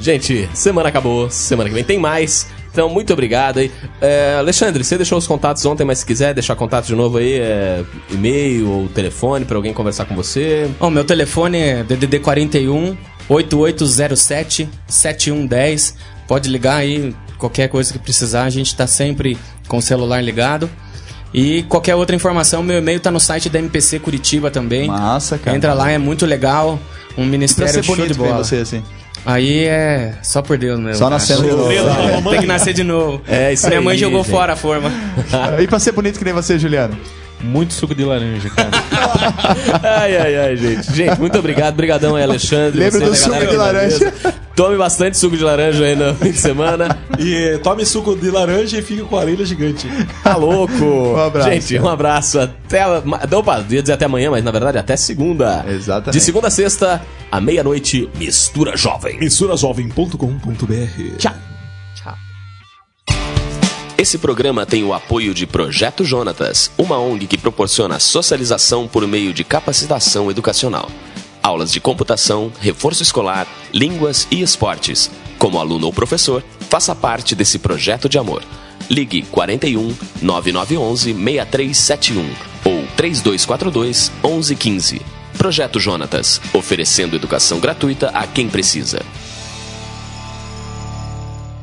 Gente, 0.00 0.48
semana 0.54 0.88
acabou, 0.88 1.30
semana 1.30 1.68
que 1.68 1.74
vem 1.74 1.84
tem 1.84 1.98
mais. 1.98 2.46
Então, 2.72 2.88
muito 2.88 3.12
obrigado 3.12 3.58
aí. 3.58 3.70
É, 4.00 4.36
Alexandre, 4.38 4.84
você 4.84 4.96
deixou 4.96 5.18
os 5.18 5.26
contatos 5.26 5.64
ontem, 5.66 5.84
mas 5.84 5.98
se 5.98 6.06
quiser 6.06 6.32
deixar 6.34 6.54
contato 6.54 6.86
de 6.86 6.94
novo 6.94 7.18
aí, 7.18 7.34
é, 7.34 7.82
e-mail 8.10 8.68
ou 8.70 8.88
telefone 8.88 9.44
pra 9.44 9.56
alguém 9.56 9.72
conversar 9.72 10.04
com 10.04 10.14
você. 10.14 10.70
Bom, 10.78 10.88
meu 10.90 11.04
telefone 11.04 11.58
é 11.58 11.82
DDD 11.82 12.20
41 12.20 12.96
8807 13.28 14.68
7110. 14.88 15.94
Pode 16.26 16.48
ligar 16.48 16.76
aí, 16.76 17.14
qualquer 17.38 17.68
coisa 17.68 17.92
que 17.92 17.98
precisar, 17.98 18.44
a 18.44 18.50
gente 18.50 18.74
tá 18.76 18.86
sempre 18.86 19.36
com 19.66 19.78
o 19.78 19.82
celular 19.82 20.22
ligado. 20.22 20.70
E 21.32 21.62
qualquer 21.64 21.94
outra 21.94 22.14
informação, 22.14 22.62
meu 22.62 22.78
e-mail 22.78 22.98
tá 22.98 23.10
no 23.10 23.20
site 23.20 23.48
da 23.48 23.58
MPC 23.58 24.00
Curitiba 24.00 24.50
também. 24.50 24.88
Massa, 24.88 25.38
cara. 25.38 25.56
Entra 25.56 25.74
lá, 25.74 25.90
é 25.90 25.98
muito 25.98 26.26
legal. 26.26 26.78
Um 27.12 27.22
Pra 27.22 27.24
ministério 27.24 27.72
ser 27.74 27.82
show 27.82 27.94
de 27.96 28.02
bonito 28.02 28.18
ver 28.18 28.28
bola. 28.28 28.44
você 28.44 28.56
assim. 28.56 28.82
Aí 29.24 29.64
é 29.64 30.14
só 30.22 30.40
por 30.40 30.56
Deus 30.56 30.78
mesmo. 30.78 30.94
Só 30.94 31.04
cara. 31.04 31.16
nascendo 31.16 31.42
de 31.42 31.50
novo. 31.50 32.30
Tem 32.30 32.40
que 32.40 32.46
nascer 32.46 32.72
de 32.72 32.82
novo. 32.82 33.22
É 33.28 33.52
isso 33.52 33.66
Minha 33.66 33.78
aí, 33.78 33.84
mãe 33.84 33.98
jogou 33.98 34.22
gente. 34.22 34.30
fora 34.32 34.52
a 34.54 34.56
forma. 34.56 34.90
E 35.60 35.66
pra 35.66 35.78
ser 35.78 35.92
bonito 35.92 36.18
que 36.18 36.24
nem 36.24 36.32
você, 36.32 36.58
Juliano? 36.58 36.96
Muito 37.42 37.72
suco 37.72 37.94
de 37.94 38.04
laranja, 38.04 38.50
cara. 38.50 38.68
Ai, 40.00 40.16
ai, 40.16 40.36
ai, 40.36 40.56
gente. 40.56 40.94
Gente, 40.94 41.18
muito 41.18 41.38
obrigado. 41.38 41.72
Obrigadão 41.72 42.14
aí, 42.14 42.22
Alexandre. 42.22 42.78
Lembra 42.78 43.00
do 43.00 43.14
suco 43.14 43.38
de 43.38 43.46
da 43.46 43.52
laranja. 43.52 44.12
Tome 44.60 44.76
bastante 44.76 45.16
suco 45.16 45.38
de 45.38 45.42
laranja 45.42 45.86
aí 45.86 45.96
no 45.96 46.14
fim 46.14 46.32
de 46.32 46.36
semana. 46.36 46.98
E 47.18 47.56
tome 47.62 47.86
suco 47.86 48.14
de 48.14 48.30
laranja 48.30 48.76
e 48.76 48.82
fique 48.82 49.00
com 49.00 49.16
a 49.16 49.20
orelha 49.20 49.42
gigante. 49.42 49.88
Tá 50.22 50.36
louco. 50.36 50.74
Um 51.00 51.16
abraço. 51.16 51.50
Gente, 51.50 51.78
um 51.78 51.88
abraço. 51.88 52.38
Até. 52.38 52.86
Opa, 52.86 53.64
ia 53.70 53.80
dizer 53.80 53.94
até 53.94 54.04
amanhã, 54.04 54.30
mas 54.30 54.44
na 54.44 54.50
verdade 54.50 54.76
até 54.76 54.98
segunda. 54.98 55.64
Exatamente. 55.66 56.12
De 56.12 56.20
segunda 56.20 56.48
a 56.48 56.50
sexta, 56.50 57.00
à 57.32 57.40
meia-noite, 57.40 58.10
Mistura 58.16 58.76
Jovem. 58.76 59.18
Misturazovem.com.br 59.18 61.16
Tchau. 61.16 61.34
Esse 63.96 64.18
programa 64.18 64.66
tem 64.66 64.84
o 64.84 64.92
apoio 64.92 65.32
de 65.32 65.46
Projeto 65.46 66.04
Jonatas, 66.04 66.70
uma 66.76 66.98
ONG 66.98 67.26
que 67.26 67.38
proporciona 67.38 67.98
socialização 67.98 68.86
por 68.86 69.06
meio 69.06 69.32
de 69.32 69.42
capacitação 69.42 70.30
educacional. 70.30 70.90
Aulas 71.42 71.72
de 71.72 71.80
computação, 71.80 72.52
reforço 72.60 73.02
escolar, 73.02 73.46
línguas 73.72 74.26
e 74.30 74.42
esportes. 74.42 75.10
Como 75.38 75.58
aluno 75.58 75.86
ou 75.86 75.92
professor, 75.92 76.44
faça 76.68 76.94
parte 76.94 77.34
desse 77.34 77.58
projeto 77.58 78.08
de 78.08 78.18
amor. 78.18 78.42
Ligue 78.90 79.22
41 79.22 79.94
9911 80.20 81.14
6371 81.14 82.50
ou 82.64 82.86
3242 82.96 84.12
1115. 84.22 85.00
Projeto 85.38 85.80
Jonatas, 85.80 86.40
oferecendo 86.52 87.16
educação 87.16 87.58
gratuita 87.58 88.10
a 88.10 88.26
quem 88.26 88.48
precisa. 88.48 89.00